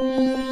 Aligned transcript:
嗯。 0.00 0.43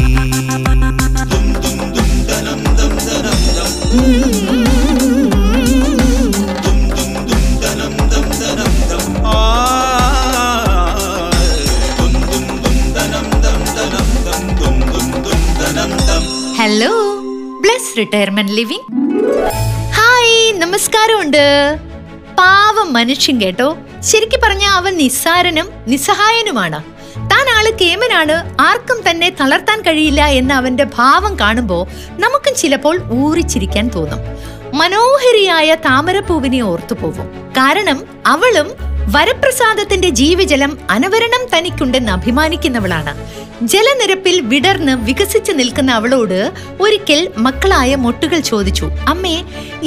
Hello 16.61 16.95
Bless 17.63 17.99
retirement 17.99 18.53
living 18.53 18.87
hi 19.99 20.39
നമസ്കാരമുണ്ട്. 20.63 21.45
പാവം 22.39 22.89
മനുഷ്യൻ 22.93 23.37
കേട്ടോ. 23.41 23.69
ശരിക്കും 24.01 24.41
പറഞ്ഞ 24.45 24.65
അവൻ 24.65 24.97
നിസ്സാരനും 24.97 25.69
നിസ്സഹായനുമാണ്. 25.87 26.85
താൻ 27.17 27.49
ആൾ 27.57 27.71
കേമനാണ് 27.81 28.57
ആർക്കും 28.61 29.11
തന്നെ 29.11 29.29
തളർത്താൻ 29.29 29.81
കഴിയില്ല 29.81 30.25
എന്ന 30.25 30.53
അവന്റെ 30.53 30.85
ഭാവം 30.85 31.39
കാണുമ്പോൾ 31.41 31.87
നമുക്കും 32.21 32.55
ചിലപ്പോൾ 32.55 33.03
ഊറിച്ചിരിക്കാൻ 33.11 33.89
തോന്നും. 33.89 34.19
മനോഹരിയായ 34.75 35.75
താമരപ്പൂവിനെ 35.75 36.61
ഓർത്തു 36.61 36.77
ഓർത്തുപോകും 36.77 37.49
കാരണം 37.51 38.05
അവളും 38.27 38.96
വരപ്രസാദത്തിന്റെ 39.09 40.09
ജീവജലം 40.09 40.79
അനവരണം 40.91 41.59
തനിക്കുണ്ടെന്ന് 41.59 42.13
അഭിമാനിക്കുന്നവളാണ്. 42.13 43.15
ജലനിരപ്പിൽ 43.63 44.41
വിടർന്ന് 44.41 44.93
വികസിച്ചു 44.93 45.53
നിൽക്കുന്ന 45.53 45.91
അവളോട് 45.93 46.53
ഒരിക്കൽ 46.81 47.33
മക്കളായ 47.39 47.95
മൊട്ടുകൾ 47.95 48.41
ചോദിച്ചു 48.41 48.91
അമ്മേ 49.09 49.43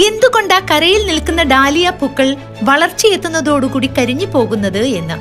എന്തുകൊണ്ടാ 0.07 0.59
കരയിൽ 0.59 1.05
നിൽക്കുന്ന 1.05 1.43
ഡാലിയ 1.43 1.89
പൂക്കൾ 1.89 2.35
വളർച്ചയെത്തുന്നതോടുകൂടി 2.63 3.87
കരിഞ്ഞു 3.87 4.25
പോകുന്നത് 4.25 4.83
എന്ന്? 4.83 5.17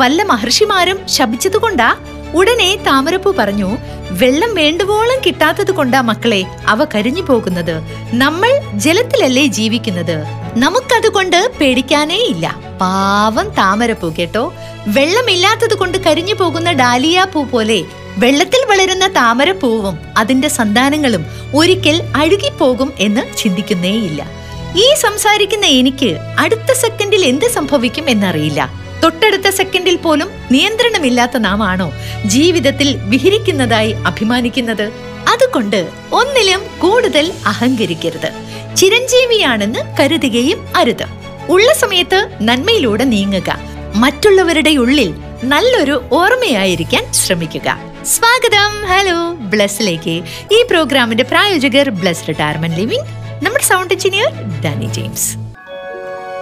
വല്ല 0.00 0.22
മഹർഷിമാരും 0.22 1.08
ശപിച്ചതുകൊണ്ടാ? 1.08 1.96
ഉടനെ 2.34 2.76
താമരപ്പൂ 2.86 3.34
പറഞ്ഞു 3.38 3.76
വെള്ളം 4.10 4.54
വേണ്ടുവോളം 4.54 5.20
കിട്ടാത്തത് 5.26 5.72
കൊണ്ടാ 5.72 6.00
മക്കളെ 6.00 6.44
അവ 6.66 6.84
കരിഞ്ഞു 6.84 7.22
പോകുന്നത്. 7.22 7.82
നമ്മൾ 8.14 8.60
ജലത്തിലല്ലേ 8.74 9.46
ജീവിക്കുന്നത്. 9.46 10.24
നമുക്കതുകൊണ്ട് 10.56 11.52
പേടിക്കാനേ 11.60 12.16
ഇല്ല 12.16 12.71
പാവം 12.82 13.48
താമരപ്പൂ 13.48 14.14
കേട്ടോ. 14.18 14.52
വെള്ളമില്ലാത്തത് 14.86 15.74
കൊണ്ട് 15.74 15.98
കരിഞ്ഞു 15.98 16.34
പോകുന്ന 16.34 16.72
ഡാലിയ 16.72 17.26
പൂ 17.34 17.44
പോലെ 17.44 17.84
വെള്ളത്തിൽ 18.16 18.64
വളരുന്ന 18.68 19.06
താമരപ്പൂവും 19.06 19.98
അതിന്റെ 20.16 20.48
സന്താനങ്ങളും 20.48 21.26
ഒരിക്കൽ 21.54 22.02
അഴുകിപ്പോകും 22.16 22.92
എന്ന് 22.98 23.36
ചിന്തിക്കുന്നേയില്ല. 23.36 24.30
ഈ 24.76 24.94
സംസാരിക്കുന്ന 24.94 25.66
എനിക്ക് 25.66 26.18
അടുത്ത 26.38 26.72
സെക്കൻഡിൽ 26.72 27.24
എന്ത് 27.24 27.48
സംഭവിക്കും 27.50 28.10
എന്നറിയില്ല. 28.10 28.70
തൊട്ടടുത്ത 29.02 29.48
സെക്കൻഡിൽ 29.48 29.96
പോലും 29.96 30.28
നിയന്ത്രണമില്ലാത്ത 30.50 31.36
നാം 31.36 31.62
ആണോ 31.62 31.92
ജീവിതത്തിൽ 32.26 32.96
വിഹരിക്കുന്നതായി 32.96 33.90
അഭിമാനിക്കുന്നത്? 33.90 34.92
അതുകൊണ്ട് 35.32 35.88
ഒന്നിലും 36.12 36.60
കൂടുതൽ 36.78 37.32
അഹങ്കരിക്കരുത്. 37.46 38.30
ചിരഞ്ജീവിയാണെന്ന് 38.76 39.78
കരുതുകയും 40.00 40.68
അരുത്. 40.76 41.21
ഉള്ള 41.48 41.72
സമയത്ത് 41.72 42.38
നന്മയിലൂടെ 42.42 43.04
നീങ്ങുക. 43.04 43.58
മറ്റുള്ളവരുടെ 43.94 44.76
ഉള്ളിൽ 44.76 45.14
നല്ലൊരു 45.44 46.04
ഓർമ്മയായിരിക്കാൻ 46.12 47.12
ശ്രമിക്കുക. 47.12 47.78
സ്വാഗതം. 48.04 48.86
ഹലോ. 48.86 49.32
ബ്ലസ്സിലേക്ക്. 49.32 50.22
ഈ 50.52 50.64
പ്രോഗ്രാമിന്റെ 50.70 51.24
പ്രായോജകർ 51.24 51.90
ബ്ലസ് 51.90 52.28
റിട്ടയർമെന്റ് 52.28 52.76
ലിവിംഗ് 52.76 53.06
നമ്മുടെ 53.44 53.64
sound 53.64 53.94
engineer 53.94 54.32
Danny 54.64 54.86
James. 54.86 55.36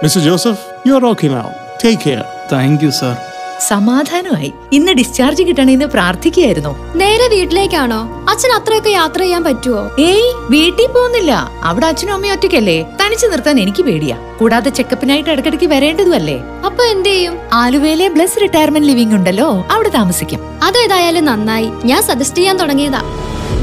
Mister 0.03 0.23
Joseph 0.23 0.87
you 0.87 0.93
are 0.93 1.05
okay 1.05 1.27
now 1.27 1.41
take 1.83 2.01
care 2.01 2.25
thank 2.51 2.83
you 2.83 2.89
sir 2.89 3.30
സമാധാനമായി. 3.67 4.53
ഇന്ന് 4.71 4.91
ഡിസ്ചാർജ് 4.91 5.43
കിട്ടണേന്ന് 5.43 5.85
പ്രാർത്ഥിക്കുകയായിരുന്നു. 5.85 6.93
നേരെ 6.95 7.27
വീട്ടിലേക്കാണോ? 7.27 8.25
അച്ഛൻ 8.29 8.51
അത്രയൊക്കെ 8.51 8.89
യാത്ര 8.89 9.19
ചെയ്യാൻ 9.19 9.43
പറ്റുമോ 9.43 9.91
ഏയ് 9.99 10.33
വീട്ടിൽ 10.49 10.87
പോകുന്നില്ല. 10.87 11.51
അവിടെ 11.63 11.85
അച്ഛനും 11.85 12.13
അമ്മയും 12.13 12.33
ഒറ്റയ്ക്കല്ലേ? 12.33 12.81
തനിച്ചു 12.81 13.27
നിർത്താൻ 13.27 13.59
എനിക്ക് 13.59 13.83
പേടിയാ. 13.83 14.17
കൂടാതെ 14.39 14.69
ചെക്കപ്പിനായിട്ട് 14.69 15.29
ഇടക്കിടക്ക് 15.29 15.65
വരേണ്ടതുമല്ലേ? 15.65 16.37
അപ്പൊ 16.65 16.83
എന്ത് 16.83 17.09
ചെയ്യും? 17.09 17.37
ആലുവയിലെ 17.53 18.07
ബ്ലസ് 18.07 18.41
റിട്ടയർമെന്റ് 18.41 18.87
ലിവിംഗ് 18.87 19.15
ഉണ്ടല്ലോ. 19.15 19.67
അവിടെ 19.71 19.89
താമസിക്കും. 19.89 20.39
അതേതായാലും 20.63 21.25
നന്നായി. 21.25 21.71
ഞാൻ 21.85 22.03
സജസ്റ്റ് 22.03 22.37
ചെയ്യാൻ 22.37 22.57
തുടങ്ങിയതാ. 22.57 23.03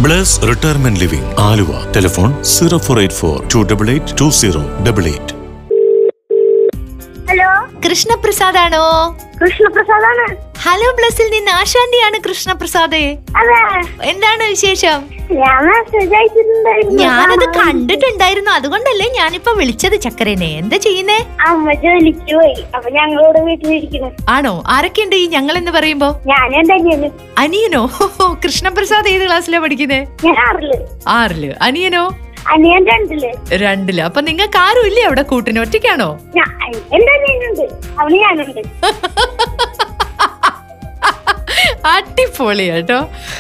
Bless 0.01 0.43
retirement 0.49 1.01
living 1.01 1.35
Aluva. 1.39 1.93
Telephone 1.93 2.45
zero 2.45 2.79
four 2.79 2.99
eight 2.99 3.15
four 3.15 3.49
two 3.55 3.59
double 3.59 3.91
eight 3.91 4.21
two 4.21 4.31
zero 4.31 4.63
double 4.87 5.05
eight 5.05 5.38
hello 7.79 7.91
Krishnaprasad 7.91 8.59
ആണോ 8.59 8.85
കൃഷ്ണപ്രസാദാണ്. 9.41 10.25
ഹലോ 10.63 10.89
ബ്ലസ്സിൽ 10.99 11.27
നിന്ന് 11.35 11.51
ആശാന്തിയാണ് 11.51 12.17
കൃഷ്ണപ്രസാദ്. 12.29 13.01
എന്താണ് 14.03 14.45
വിശേഷം? 14.49 14.99
ഞാനത് 17.03 17.47
കണ്ടിട്ടുണ്ടായിരുന്നു. 17.59 18.51
അതുകൊണ്ടല്ലേ 18.51 19.09
ഞാനിപ്പോ 19.19 19.53
വിളിച്ചത് 19.53 19.97
ചക്കരനെ. 20.01 20.51
എന്താ 20.63 20.77
ചെയ്യുന്നേ? 20.77 21.19
അമ്മ 21.47 21.75
ജോലിക്ക് 21.85 22.35
പോയി. 22.35 22.57
അപ്പൊ 22.77 22.91
ഞങ്ങളോട് 22.91 23.39
വീട്ടിലിരിക്കുന്നു. 23.39 24.11
ആണോ? 24.29 24.55
ആരൊക്കെയുണ്ട് 24.67 25.17
ഈ 25.17 25.27
ഞങ്ങൾ 25.37 25.57
എന്ന് 25.57 25.71
പറയുമ്പോ? 25.71 26.09
ഞാൻ 26.27 26.49
എന്റെ 26.61 26.75
അനിയന്? 26.75 27.11
അനിയനോ 27.39 27.83
കൃഷ്ണപ്രസാദ് 28.45 29.09
ഏത് 29.17 29.27
ക്ലാസ്സിലാ 29.27 29.61
പഠിക്കുന്നേ? 29.67 30.01
ഞാൻ 30.25 30.39
ആറിൽ. 30.49 30.73
ആറിൽ. 31.09 31.45
അനിയനോ? 31.63 32.07
അനിയൻ 32.53 32.87
രണ്ടിൽ. 32.87 33.25
രണ്ടിൽ. 33.53 34.03
അപ്പൊ 34.03 34.21
നിങ്ങൾക്ക് 34.21 34.59
ആരും 34.59 34.87
ഇല്ലേ 34.87 35.03
അവിടെ 35.03 35.23
കൂട്ടിന്? 35.23 35.61
ഒറ്റയ്ക്കാണോ? 35.61 36.09
ഞാൻ 36.37 36.51
എന്റെ 36.97 37.13
അനിയനുണ്ട്. 37.17 37.67
അവന് 38.01 38.15
ഞാനുണ്ട്. 38.15 38.63
അടിപൊളി 41.87 42.65
കേട്ടോ 42.71 42.97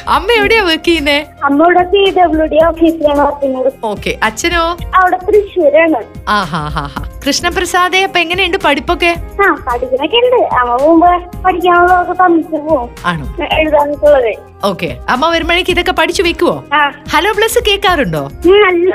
അമ്മ 0.08 0.28
എവിടെയാ 0.32 0.62
വർക്ക് 0.62 0.84
ചെയ്യുന്നേ? 0.84 1.16
അമ്മ 1.44 1.58
ഇവിടെ 1.64 1.82
പി 1.92 2.03
ഡബ്ല്യു 2.19 2.47
ഡി 2.53 2.58
ഓഫീസിലാണ് 2.66 3.70
ഓക്കെ 3.84 4.19
അച്ഛനോ? 4.22 4.62
അവിടെ 4.94 5.19
തൃശ്ശൂരാണ്. 5.26 6.00
ആഹാ 6.28 6.62
ഹാ 6.76 6.87
ഹാ. 6.94 7.03
കൃഷ്ണപ്രസാദേ 7.28 8.02
അപ്പൊ 8.02 8.20
എങ്ങനെയുണ്ട് 8.20 8.58
പഠിപ്പൊക്കെ? 8.64 9.14
പഠിക്കണൊക്കെ 9.68 10.16
ഉണ്ട് 10.16 10.54
അമ്മ 10.54 11.06
തന്നിട്ട് 12.12 12.50
പോകും 12.50 12.88
ആണോ? 13.06 13.36
എഴുതാനുള്ളത്. 13.58 14.32
ഓക്കെ. 14.64 14.96
അമ്മ 15.08 15.28
വരുമ്പോഴേക്ക് 15.28 15.70
ഇതൊക്കെ 15.70 15.92
പഠിച്ചു 15.92 16.22
വെക്കുവോ? 16.22 16.64
ഹലോ 17.08 17.32
പ്ലസ് 17.32 17.58
കേൾക്കാറുണ്ടോ? 17.58 18.30
നല്ല 18.46 18.94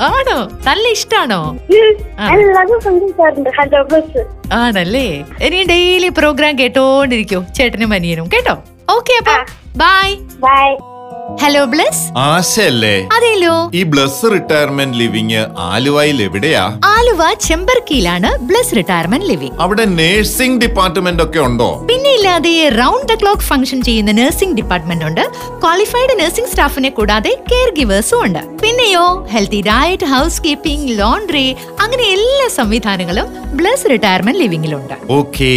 ആണോ? 0.00 0.48
നല്ല 0.66 0.88
ഇഷ്ടാണോ? 0.88 1.56
ഉം, 1.70 1.96
ആ. 2.18 2.26
എല്ലാ 2.32 2.64
ദിവസം 2.64 3.00
കേൾക്കാറുണ്ട്. 3.00 3.50
Hello 3.58 3.82
Bless. 3.82 4.24
ആണല്ലേ? 4.52 5.24
ഇനി 5.42 5.64
ഡെയിലി 5.64 6.08
പ്രോഗ്രാം 6.08 6.58
കേട്ടോണ്ടിരിക്കും. 6.58 7.46
ചേട്ടനും 7.54 7.92
അനിയനും. 7.92 8.28
കേട്ടോ? 8.28 8.56
ഓക്കെ 8.90 9.12
അപ്പൊ. 9.12 9.36
ബൈ. 9.76 10.14
ബൈ. 10.40 10.89
ഹലോ 11.20 11.64
ബ്ലസ് 11.64 12.02
ആശയല്ലേ? 12.16 12.92
അതെല്ലോ 13.16 13.54
ഈ 13.78 13.82
ബ്ലസ് 13.82 14.30
റിട്ടയർമെന്റ് 14.32 14.98
ലിവിങ് 14.98 15.40
ആലുവയിൽ 15.58 16.22
എവിടെയാ? 16.22 16.62
ആലുവ 16.84 17.22
ചെമ്പർക്കിയിലാണ് 17.46 18.30
ബ്ലസ് 18.48 18.76
റിട്ടയർമെന്റ് 18.76 19.26
ലിവിങ് 19.26 19.56
അവിടെ 19.60 19.84
നേഴ്സിംഗ് 19.84 20.60
ഡിപ്പാർട്ട്മെന്റ് 20.64 21.22
ഒക്കെ 21.22 21.38
ഉണ്ടോ? 21.38 21.68
പിന്നെ 21.90 22.10
ഇല്ലാതെ 22.14 22.68
റൗണ്ട് 22.80 23.06
ദ 23.12 23.16
ക്ലോക്ക് 23.22 23.42
ഫംഗ്ഷൻ 23.42 23.82
ചെയ്യുന്ന 23.82 24.12
നഴ്സിംഗ് 24.12 24.56
ഡിപ്പാർട്ട്മെന്റ് 24.56 25.04
ഉണ്ട്. 25.04 25.22
ക്വാളിഫൈഡ് 25.64 26.16
നഴ്സിംഗ് 26.20 26.48
സ്റ്റാഫിനെ 26.48 26.90
കൂടാതെ 26.90 27.32
കെയർ 27.52 27.70
ഗിവേഴ്സും 27.78 28.24
ഉണ്ട്. 28.24 28.42
പിന്നെയോ 28.62 29.26
healthy 29.34 29.62
diet 29.62 30.06
house 30.06 30.42
keeping 30.42 30.98
laundry 30.98 31.56
അങ്ങനെ 31.80 32.04
എല്ലാ 32.12 32.48
സംവിധാനങ്ങളും 32.58 33.26
ബ്ലസ് 33.56 33.86
റിട്ടയർമെന്റ് 33.90 34.40
ലിവിംഗിലുണ്ട് 34.40 34.94
ഓക്കേ. 35.10 35.50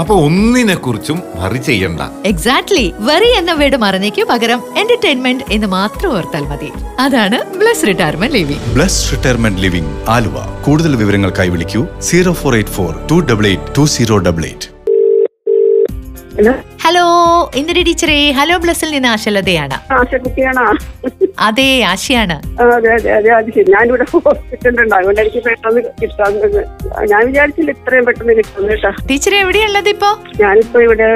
അപ്പൊ 0.00 0.14
ഒന്നിനെ 0.26 0.74
കുറിച്ചും 0.74 1.22
വറി 1.34 1.58
ചെയ്യണ്ട. 1.58 2.00
എക്സാക്ട്ലി 2.24 2.84
വെറി 3.08 3.30
എന്ന 3.36 3.52
വീട് 3.52 3.76
മറന്നേക്ക് 3.76 4.24
പകരം 4.24 4.62
എന്റർടൈൻമെന്റ് 4.78 5.44
എന്ന് 5.52 5.66
മാത്രം 5.66 6.12
ഓർത്താൽ 6.16 6.44
മതി. 6.44 6.70
അതാണ് 7.00 7.58
Bless 7.58 7.86
retirement 7.86 8.36
living 8.36 8.72
Bless 8.74 9.12
retirement 9.12 9.62
living 9.62 9.92
Aluva. 10.08 10.36
കൂടുതൽ 10.66 10.96
വിവരങ്ങൾക്കായി 10.96 11.48
വിളിക്കൂ. 11.48 11.86
Zero 12.00 12.32
four 12.32 12.54
eight 12.54 12.70
four 12.70 12.92
two 13.10 13.18
double 13.32 13.46
eight 13.46 13.76
two 13.78 13.84
zero 13.96 14.18
double 14.18 14.44
eight 14.44 14.68
hello 16.38 16.54
hello 16.86 17.04
Indira 17.58 17.78
ടീച്ചറേ? 17.86 18.16
ഹലോ 18.38 18.56
ബ്ലസ്സിൽ 18.62 18.90
നിന്ന് 18.94 19.08
ആശലതയാണ് 19.12 19.76
അതെ 21.46 21.66
ആശയാണ്. 21.92 22.36
ഞാനിവിടെ 23.74 24.04
ഹോസ്പിറ്റലിലുണ്ട്. 24.12 24.94
അതുകൊണ്ട് 24.98 25.20
എനിക്ക് 25.22 25.40
പെട്ടെന്ന് 25.46 25.80
കിട്ടാൻ 26.00 26.32
ഞാൻ 27.12 27.22
വിചാരിച്ചില്ല 27.28 27.70
ഇത്രയും 27.76 28.04
പെട്ടെന്ന് 28.08 28.34
കിട്ടുന്നു 28.38 28.68
കേട്ടോ. 28.72 28.90
ടീച്ചർ 29.08 29.34
എവിടെയുള്ളത് 29.40 29.88
ഇപ്പോ? 29.94 30.10
ഞാനിപ്പോ 30.42 30.80
ഇവിടെ 30.86 31.08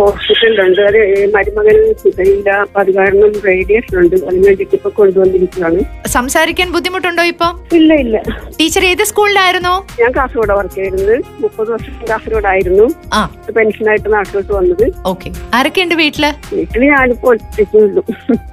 ഹോസ്പിറ്റലുണ്ട് 0.00 0.82
അത് 0.88 0.98
മരുമകൻ 1.36 1.78
സുഖയില്ല. 2.02 2.50
അപ്പൊ 2.64 2.80
അത് 2.82 2.90
കാരണം 2.98 3.32
റേഡിയേഷൻ 3.50 3.94
ഉണ്ട്. 4.02 4.16
അതിന് 4.28 4.44
വേണ്ടിയിട്ട് 4.48 4.76
ഇപ്പൊ 4.80 4.92
കൊണ്ടുവന്നിരിക്കുകയാണ്. 4.98 5.80
സംസാരിക്കാൻ 6.16 6.70
ബുദ്ധിമുട്ടുണ്ടോ 6.76 7.26
ഇപ്പൊ? 7.34 7.50
ഇല്ല 7.80 7.92
ഇല്ല. 8.06 8.16
ടീച്ചർ 8.58 8.84
ഏത് 8.90 9.04
സ്കൂളിലായിരുന്നു? 9.12 9.74
ഞാൻ 10.02 10.12
കാസർഗോഡ് 10.18 10.56
വർക്ക് 10.60 10.76
ചെയ്തിരുന്നത് 10.80 11.16
മുപ്പത് 11.44 11.70
വർഷം 11.76 11.94
കാസർഗോഡ് 12.12 12.50
ആയിരുന്നു 12.54 12.88
പെൻഷനായിട്ട് 13.60 14.08
നാട്ടിലോട്ട് 14.18 14.52
വന്നത്. 14.60 14.86
ഓക്കെ. 15.12 15.28
ആരൊക്കെയുണ്ട് 15.56 15.94
വീട്ടിൽ? 16.02 16.24
വീട്ടിൽ 16.56 16.82
ഞാനിപ്പോ 16.92 17.28
ഒറ്റയ്ക്കുള്ളൂ 17.34 18.02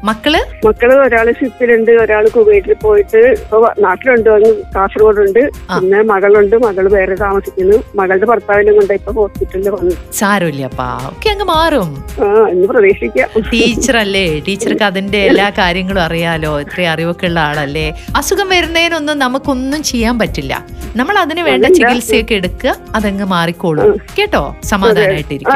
മക്കൾ? 0.09 0.33
മക്കൾ 0.67 0.91
ഒരാൾ 1.05 1.27
ഷിപ്പിലുണ്ട് 1.39 1.91
ഒരാൾ 2.03 2.25
കുവൈറ്റിൽ 2.35 2.73
പോയിട്ട് 2.85 3.21
ഇപ്പൊ 3.41 3.59
നാട്ടിലുണ്ട് 3.85 4.29
ഒന്ന് 4.35 4.49
കാസർഗോഡുണ്ട്. 4.75 5.41
പിന്നെ 5.81 5.99
മകളുണ്ട് 6.11 6.55
മകൾ 6.67 6.87
വേറെ 6.95 7.15
താമസിക്കുന്നു. 7.23 7.77
മകളുടെ 7.99 8.27
ഭർത്താവിനെ 8.31 8.73
കൊണ്ട് 8.77 8.93
ഇപ്പൊ 8.99 9.13
ഹോസ്പിറ്റലിൽ 9.19 9.69
വന്നു. 9.77 9.93
സാരമില്ലപ്പാ 10.19 10.89
ഒക്കെ 11.11 11.29
അങ്ങ് 11.33 11.47
മാറും. 11.53 11.91
ആ 12.23 12.27
എന്ന് 12.53 12.67
പ്രതീക്ഷിക്കാം. 12.73 13.29
ടീച്ചർ 13.53 13.97
അല്ലേ 14.03 14.25
ടീച്ചർക്ക് 14.47 14.85
അതിന്റെ 14.91 15.21
എല്ലാ 15.29 15.47
കാര്യങ്ങളും 15.61 16.03
അറിയാലോ? 16.07 16.53
ഇത്രയും 16.65 16.91
അറിവൊക്കെ 16.93 17.27
ഉള്ള 17.31 17.39
ആളല്ലേ? 17.49 17.87
അസുഖം 18.21 18.49
വരുന്നതിനൊന്നും 18.55 19.17
നമുക്കൊന്നും 19.25 19.81
ചെയ്യാൻ 19.91 20.15
പറ്റില്ല. 20.23 20.53
നമ്മൾ 20.99 21.15
അതിന് 21.23 21.41
വേണ്ട 21.49 21.65
ചികിത്സയൊക്കെ 21.77 22.35
എടുക്കുക 22.41 22.71
അതങ്ങ് 22.97 23.25
മാറിക്കോളും. 23.33 23.89
കേട്ടോ? 24.17 24.43
സമാധാനമായിട്ടിരിക്കും 24.71 25.53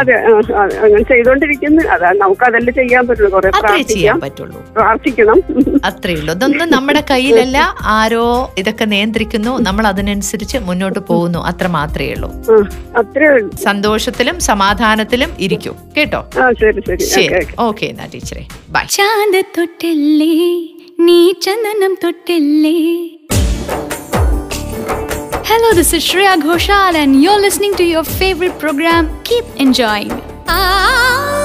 അങ്ങനെ 0.93 1.15
ചെയ്തോണ്ടിരിക്കുന്നു. 1.15 1.81
അതാ 1.81 2.11
നമുക്ക് 2.11 2.43
അതല്ലേ 2.43 2.73
ചെയ്യാൻ 2.73 3.07
പറ്റുള്ളൂ. 3.07 3.31
കുറെ 3.31 3.47
അത്രേ 3.47 3.81
ചെയ്യാൻ 3.81 4.19
പ്രാർത്ഥിക്കാം. 4.19 4.19
പറ്റുള്ളൂ. 4.19 4.73
പ്രാർത്ഥിക്കണം. 4.73 5.39
അത്രേ 5.85 6.13
ഉള്ളൂ. 6.13 6.33
ഇതൊന്നും 6.33 6.71
നമ്മുടെ 6.71 7.03
കയ്യിലല്ല. 7.11 7.75
ആരോ 7.81 8.53
ഇതൊക്കെ 8.57 8.85
നിയന്ത്രിക്കുന്നു. 8.85 9.59
നമ്മൾ 9.59 9.87
അതിനനുസരിച്ച് 9.87 10.57
മുന്നോട്ട് 10.57 10.99
പോകുന്നു. 10.99 11.39
അത്ര 11.39 11.67
മാത്രമേ 11.67 12.11
ഉള്ളൂ. 12.13 12.31
അത്രേ 12.97 13.27
ഉള്ളൂ. 13.27 13.51
സന്തോഷത്തിലും 13.55 14.39
സമാധാനത്തിലും 14.39 15.33
ഇരിക്കും. 15.39 15.75
കേട്ടോ? 15.97 16.29
ആ 16.41 16.51
ശരി 16.51 16.81
ശരി. 16.97 17.25
Okay 17.25 17.35
okay. 17.35 17.61
ഓക്കെ 17.61 17.85
എന്നാ 17.85 18.05
ടീച്ചറെ. 18.13 18.45
ബൈ 18.69 18.85
ചാന്ത് 18.89 19.45
തൊട്ടില്ലേ? 19.57 20.35
നീ 20.99 21.31
ചന്ദനം 21.31 21.97
തൊട്ടില്ലേ? 22.03 23.09
Hello, 25.47 25.69
this 25.77 25.89
is 25.95 26.03
Shreya 26.09 26.35
Ghoshal, 26.43 26.95
and 27.01 27.15
you're 27.23 27.41
listening 27.45 27.73
to 27.79 27.85
your 27.93 28.05
favorite 28.19 28.55
program. 28.63 29.09
Keep 29.29 29.47
enjoying. 29.65 30.32
啊。 30.53 31.42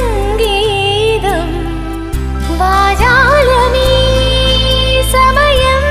സുഖസംഗീതം 0.00 1.48
വാചാലമീ 2.60 3.88
സമയം. 5.14 5.82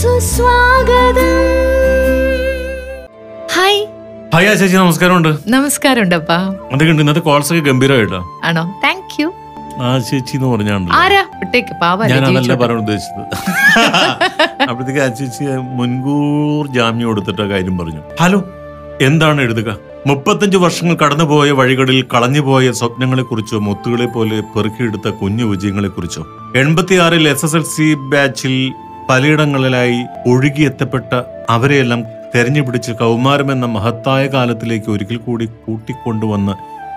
സുസ്വാഗതം. 0.00 1.36
ഹായ്. 3.56 3.80
ഹായ് 4.34 4.48
ആ 4.50 4.56
ചേച്ചി 4.60 4.76
നമസ്കാരമുണ്ട്. 4.76 5.30
നമസ്കാരമുണ്ട് 5.56 6.16
അപ്പാ 6.20 6.38
എന്തൊക്കെയുണ്ട് 6.72 7.02
ഇന്നത്തെ 7.04 7.24
കോൾസ് 7.28 7.50
ഒക്കെ 7.54 7.62
ഗംഭീരമായിട്ടോ? 7.70 8.20
ആണോ? 8.50 8.64
താങ്ക് 8.84 9.16
യു 9.22 9.28
ആ 9.84 9.88
ചേച്ചി 10.08 10.34
എന്ന് 10.38 10.48
പറഞ്ഞാണ്ട് 10.50 10.90
ആരാ? 11.02 11.22
വിട്ടേക്ക് 11.40 11.74
പാവ 11.80 11.98
ഞാൻ 12.10 12.24
അതല്ല 12.26 12.52
പറയാൻ 12.60 12.78
ഉദ്ദേശിച്ചത്. 12.82 13.24
അപ്പോഴത്തേക്ക് 14.70 15.00
ആ 15.06 15.08
ചേച്ചി 15.18 15.44
മുൻകൂർ 15.78 16.62
ജാമ്യം 16.76 17.08
എടുത്തിട്ട 17.12 17.42
കാര്യം 17.52 17.74
പറഞ്ഞു. 17.80 18.02
ഹലോ 18.22 18.40
എന്താണ് 19.08 19.40
എഴുതുക? 19.46 19.70
മുപ്പത്തഞ്ച് 20.06 20.56
വർഷങ്ങൾ 20.56 20.96
കടന്നുപോയ 20.96 21.50
വഴികളിൽ 21.50 22.02
കളഞ്ഞുപോയ 22.14 22.72
സ്വപ്നങ്ങളെ 22.72 23.22
കുറിച്ചോ 23.22 23.58
മുത്തുകളെ 23.58 24.06
പോലെ 24.06 24.40
പെറുക്കിയെടുത്ത 24.40 25.08
കുഞ്ഞു 25.08 25.44
വിജയങ്ങളെ 25.44 25.88
കുറിച്ചോ 25.88 26.22
എൺപത്തിയാറിൽ 26.56 27.28
എസ് 27.28 27.44
എസ് 27.44 27.56
എൽ 27.56 27.62
സി 27.62 27.94
ബാച്ചിൽ 27.94 28.72
പലയിടങ്ങളിലായി 29.10 29.98
ഒഴുകിയെത്തപ്പെട്ട 30.26 31.10
അവരെയെല്ലാം 31.50 32.02
തെരഞ്ഞുപിടിച്ച് 32.34 32.92
കൗമാരം 32.92 33.52
എന്ന 33.52 33.66
മഹത്തായ 33.66 34.26
കാലത്തിലേക്ക് 34.26 34.90
ഒരിക്കൽ 34.90 35.16
കൂടി 35.16 35.46
കൂട്ടിക്കൊണ്ടുവന്ന് 35.66 36.52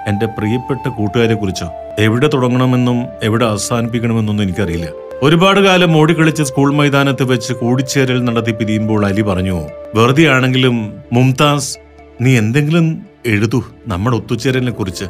എന്റെ 0.09 0.25
പ്രിയപ്പെട്ട 0.25 0.87
കൂട്ടുകാരെ 0.87 1.33
കുറിച്ചോ 1.33 1.67
എവിടെ 1.99 2.27
തുടങ്ങണമെന്നും 2.27 3.05
എവിടെ 3.23 3.45
അവസാനിപ്പിക്കണമെന്നൊന്നും 3.45 4.43
എനിക്കറിയില്ല. 4.43 4.87
ഒരുപാട് 5.23 5.59
കാലം 5.59 5.97
ഓടിക്കളിച്ച് 5.97 6.43
സ്കൂൾ 6.43 6.73
മൈതാനത്ത് 6.73 7.23
വെച്ച് 7.23 7.53
കൂടിച്ചേരൽ 7.53 8.23
നടത്തി 8.23 8.51
പിരിയുമ്പോൾ 8.51 9.05
അലി 9.05 9.21
പറഞ്ഞു 9.21 9.57
വെറുതെ 9.95 10.25
ആണെങ്കിലും 10.27 10.75
മുംതാസ് 11.13 11.86
നീ 12.21 12.37
എന്തെങ്കിലും 12.37 13.05
എഴുതു 13.25 13.63
നമ്മുടെ 13.87 14.17
ഒത്തുചേരലിനെ 14.17 14.71
കുറിച്ച്. 14.71 15.05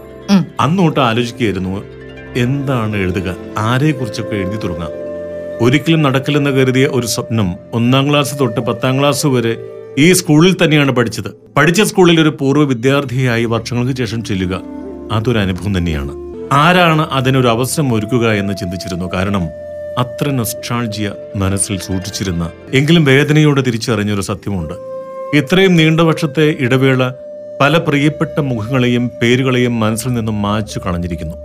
അന്നോട്ട് 0.59 0.99
ആലോചിക്കുകയായിരുന്നു. 0.99 1.83
എന്താണ് 2.35 2.97
എഴുതുക? 2.97 3.35
ആരെ 3.57 3.91
കുറിച്ചൊക്കെ 3.91 4.35
എഴുതി 4.35 4.57
തുടങ്ങാം. 4.57 4.89
ഒരിക്കലും 5.61 6.01
നടക്കില്ലെന്ന് 6.01 6.49
കരുതിയ 6.49 6.85
ഒരു 6.85 7.07
സ്വപ്നം 7.07 7.55
ഒന്നാം 7.73 8.09
ക്ലാസ് 8.09 8.39
തൊട്ട് 8.39 8.61
പത്താം 8.61 8.99
ക്ലാസ് 8.99 9.27
വരെ 9.27 9.57
ഈ 9.97 10.13
സ്കൂളിൽ 10.13 10.55
തന്നെയാണ് 10.63 10.91
പഠിച്ചത്. 10.91 11.35
പഠിച്ച 11.57 11.81
സ്കൂളിൽ 11.81 12.21
ഒരു 12.21 12.37
പൂർവ 12.41 12.63
വിദ്യാർത്ഥിയായി 12.63 13.45
വർഷങ്ങൾക്ക് 13.45 13.97
ശേഷം 13.97 14.23
ചെല്ലുക 14.23 14.61
അതൊരു 15.11 15.39
അനുഭവം 15.39 15.77
തന്നെയാണ്. 15.77 16.11
ആരാണ് 16.51 17.09
അതിനൊരു 17.11 17.47
അവസരം 17.47 17.93
ഒരുക്കുക 17.93 18.31
എന്ന് 18.31 18.53
ചിന്തിച്ചിരുന്നു? 18.57 19.05
കാരണം 19.13 19.43
അത്ര 19.97 20.29
നൊസ്ട്രാൾജിയ 20.29 21.11
മനസ്സിൽ 21.35 21.79
സൂക്ഷിച്ചിരുന്ന 21.79 22.51
എങ്കിലും 22.73 23.05
വേദനയോടെ 23.05 23.61
തിരിച്ചറിഞ്ഞൊരു 23.61 24.21
സത്യമുണ്ട്. 24.21 24.96
ഇത്രയും 25.33 25.75
നീണ്ട 25.75 26.01
വർഷത്തെ 26.01 26.55
ഇടവേള 26.59 27.11
പല 27.61 27.77
പ്രിയപ്പെട്ട 27.77 28.39
മുഖങ്ങളെയും 28.39 29.11
പേരുകളെയും 29.21 29.79
മനസ്സിൽ 29.79 30.13
നിന്നും 30.13 30.41
മാച്ചു 30.41 30.79
കളഞ്ഞിരിക്കുന്നു. 30.79 31.35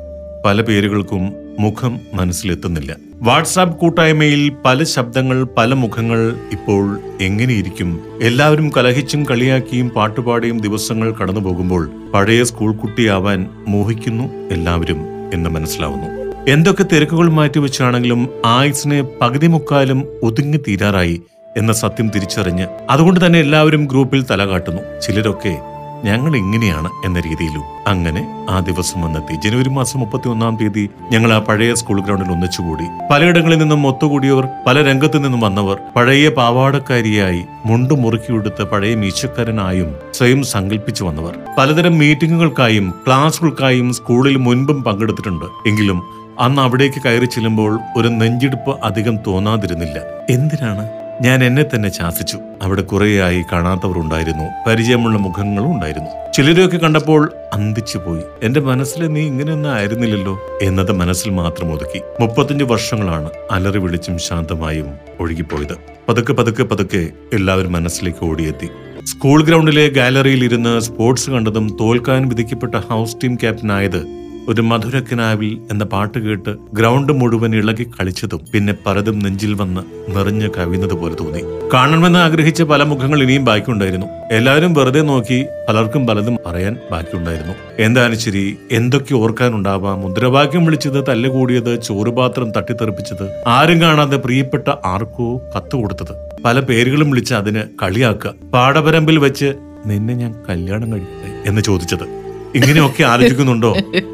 പല 0.44 0.60
പേരുകൾക്കും 0.60 1.34
മുഖം 1.58 2.00
മനസ്സിലെത്തുന്നില്ല. 2.14 2.96
വാട്സാപ്പ് 3.14 3.78
കൂട്ടായ്മയിൽ 3.78 4.52
പല 4.64 4.82
ശബ്ദങ്ങൾ 4.82 5.46
പല 5.58 5.74
മുഖങ്ങൾ 5.74 6.34
ഇപ്പോൾ 6.52 6.98
എങ്ങനെയിരിക്കും? 7.20 8.00
എല്ലാവരും 8.22 8.72
കലഹിച്ചും 8.76 9.24
കളിയാക്കിയും 9.24 9.88
പാട്ടുപാടിയും 9.88 10.60
ദിവസങ്ങൾ 10.60 11.12
കടന്നു 11.12 11.40
പോകുമ്പോൾ 11.40 11.90
പഴയ 12.14 12.44
സ്കൂൾ 12.44 12.72
കുട്ടിയാവാൻ 12.72 13.48
മോഹിക്കുന്നു 13.68 14.52
എല്ലാവരും 14.52 15.30
എന്ന് 15.34 15.50
മനസ്സിലാവുന്നു. 15.50 16.22
എന്തൊക്കെ 16.50 16.84
തിരക്കുകൾ 16.92 17.28
മാറ്റിവെച്ചാണെങ്കിലും 17.28 18.28
ആയുസിനെ 18.46 19.04
പകുതി 19.20 19.46
മുക്കാലും 19.46 20.08
ഒതുങ്ങി 20.22 20.56
തീരാറായി 20.56 21.22
എന്ന 21.56 21.72
സത്യം 21.72 22.08
തിരിച്ചറിഞ്ഞ് 22.08 22.66
അതുകൊണ്ട് 22.90 23.26
തന്നെ 23.26 23.38
എല്ലാവരും 23.38 23.86
ഗ്രൂപ്പിൽ 23.86 24.26
തലകാട്ടുന്നു 24.30 25.00
ചിലരൊക്കെ 25.00 25.58
ഞങ്ങൾ 26.04 26.36
ഇങ്ങനെയാണ് 26.36 26.88
എന്ന 27.04 27.20
രീതിയിലും. 27.20 27.62
അങ്ങനെ 27.86 28.46
ആ 28.50 28.60
ദിവസം 28.60 29.02
വന്നെത്തി. 29.02 29.34
ജനുവരി 29.34 29.68
മാസം 29.68 30.00
മുപ്പത്തി 30.00 30.28
ഒന്നാം 30.28 30.56
തീയതി 30.56 30.90
ഞങ്ങൾ 31.12 31.32
ആ 31.32 31.38
പഴയ 31.38 31.74
സ്കൂൾ 31.74 32.00
ഗ്രൗണ്ടിൽ 32.00 32.32
ഒന്നിച്ചുകൂടി. 32.32 32.84
പലയിടങ്ങളിൽ 33.10 33.58
നിന്നും 33.58 33.86
ഒത്തുകൂടിയവർ 33.86 34.48
പല 34.66 34.82
രംഗത്തു 34.82 35.18
നിന്നും 35.18 35.40
വന്നവർ 35.40 35.76
പഴയ 35.96 36.28
പാവാടക്കാരിയായി 36.28 37.44
മുണ്ടു 37.66 37.94
മുറുക്കിയെടുത്ത് 37.94 38.64
പഴയ 38.64 38.94
മീശക്കാരനായും 38.94 39.94
സ്വയം 40.14 40.42
സങ്കല്പിച്ചു 40.42 41.04
വന്നവർ. 41.04 41.38
പലതരം 41.58 41.98
മീറ്റിങ്ങുകൾക്കായും 41.98 42.94
ക്ലാസുകൾക്കായും 43.06 43.94
സ്കൂളിൽ 43.94 44.36
മുൻപും 44.36 44.84
പങ്കെടുത്തിട്ടുണ്ട്. 44.84 45.44
എങ്കിലും 45.68 46.02
അന്ന് 46.40 46.62
അവിടേക്ക് 46.62 47.02
കയറി 47.02 47.24
ചെല്ലുമ്പോൾ 47.24 47.80
ഒരു 47.96 48.08
നെഞ്ചിടിപ്പ് 48.08 48.84
അധികം 48.84 49.18
തോന്നാതിരുന്നില്ല. 49.26 49.98
എന്തിനാണ് 50.30 51.01
ഞാൻ 51.22 51.44
എന്നെ 51.44 51.62
തന്നെ 51.62 51.90
ശാസിച്ചു. 51.90 52.38
അവിടെ 52.62 52.82
കുറേയായി 52.82 53.42
കാണാത്തവർ 53.52 53.98
ഉണ്ടായിരുന്നു. 53.98 54.68
പരിചയമുള്ള 54.68 55.18
മുഖങ്ങളും 55.18 55.74
ഉണ്ടായിരുന്നു. 55.74 56.32
ചിലരെയൊക്കെ 56.32 56.76
കണ്ടപ്പോൾ 56.76 57.32
അന്തിച്ചു 57.52 57.98
പോയി. 57.98 58.22
എന്റെ 58.42 58.60
മനസ്സിൽ 58.60 59.06
നീ 59.06 59.20
ഇങ്ങനെയൊന്നും 59.20 59.70
ആയിരുന്നില്ലല്ലോ 59.70 60.40
എന്നത് 60.62 60.92
മനസ്സിൽ 60.92 61.30
മാത്രം 61.30 61.72
ഒതുക്കി. 61.74 62.00
മുപ്പത്തഞ്ച് 62.20 62.64
വർഷങ്ങളാണ് 62.64 63.30
അലറി 63.50 63.78
വിളിച്ചും 63.78 64.18
ശാന്തമായും 64.18 64.86
ഒഴുകിപ്പോയത്. 65.20 65.76
പതുക്കെ 66.08 66.32
പതുക്കെ 66.32 66.62
പതുക്കെ 66.62 67.08
എല്ലാവരും 67.32 67.72
മനസ്സിലേക്ക് 67.72 68.24
ഓടിയെത്തി. 68.24 68.68
സ്കൂൾ 69.04 69.44
ഗ്രൗണ്ടിലെ 69.44 69.88
ഗാലറിയിൽ 69.88 70.44
ഇരുന്ന് 70.44 70.80
സ്പോർട്സ് 70.80 71.30
കണ്ടതും 71.30 71.76
തോൽക്കാൻ 71.80 72.28
വിധിക്കപ്പെട്ട 72.28 72.74
ഹൗസ് 72.74 73.16
ടീം 73.24 73.34
ക്യാപ്റ്റനായത് 73.34 74.21
ഒരു 74.48 74.62
മധുരക്കിനാവിൽ 74.62 75.58
എന്ന 75.70 75.84
പാട്ട് 75.84 76.18
കേട്ട് 76.18 76.56
ഗ്രൗണ്ട് 76.74 77.12
മുഴുവൻ 77.12 77.54
ഇളകി 77.54 77.82
കളിച്ചതും 77.82 78.40
പിന്നെ 78.54 78.74
പലതും 78.86 79.18
നെഞ്ചിൽ 79.18 79.54
വന്ന് 79.54 79.82
നിറഞ്ഞു 80.16 80.48
കവിയുന്നത് 80.58 80.92
പോലെ 80.92 81.14
തോന്നി. 81.14 81.42
കാണണമെന്ന് 81.74 82.18
ആഗ്രഹിച്ച 82.18 82.62
പല 82.62 82.82
മുഖങ്ങൾ 82.82 83.22
ഇനിയും 83.22 83.44
ബാക്കിയുണ്ടായിരുന്നു. 83.44 84.06
എല്ലാവരും 84.30 84.74
വെറുതെ 84.74 85.00
നോക്കി 85.00 85.46
പലർക്കും 85.68 86.06
പലതും 86.06 86.38
പറയാൻ 86.46 86.76
ബാക്കിയുണ്ടായിരുന്നു. 86.92 87.54
എന്താണ് 87.78 88.14
ശരി 88.14 88.58
എന്തൊക്കെ 88.72 89.14
ഓർക്കാനുണ്ടാവാം? 89.14 90.00
മുദ്രവാക്യം 90.00 90.64
വിളിച്ചത് 90.64 91.04
തല്ലുകൂടിയത് 91.08 91.82
ചോറുപാത്രം 91.82 92.52
തട്ടിത്തെറിപ്പിച്ചത് 92.52 93.44
ആരും 93.46 93.82
കാണാതെ 93.82 94.16
പ്രിയപ്പെട്ട 94.16 94.68
ആർക്കോ 94.84 95.40
കത്ത് 95.56 95.76
കൊടുത്തത്. 95.76 96.42
പല 96.44 96.60
പേരുകളും 96.60 97.10
വിളിച്ച് 97.10 97.34
അതിന് 97.34 97.62
കളിയാക്കുക. 97.82 98.34
പാടപരമ്പിൽ 98.54 99.18
വെച്ച് 99.18 99.54
നിന്നെ 99.86 100.14
ഞാൻ 100.14 100.34
കല്യാണം 100.48 100.92
കഴിക്കട്ടെ 100.92 101.48
എന്ന് 101.48 101.62
ചോദിച്ചത്. 101.62 102.21
ഇങ്ങനെയൊക്കെ 102.58 103.02
ആലോചിക്കുന്നുണ്ടോ? 103.12 103.70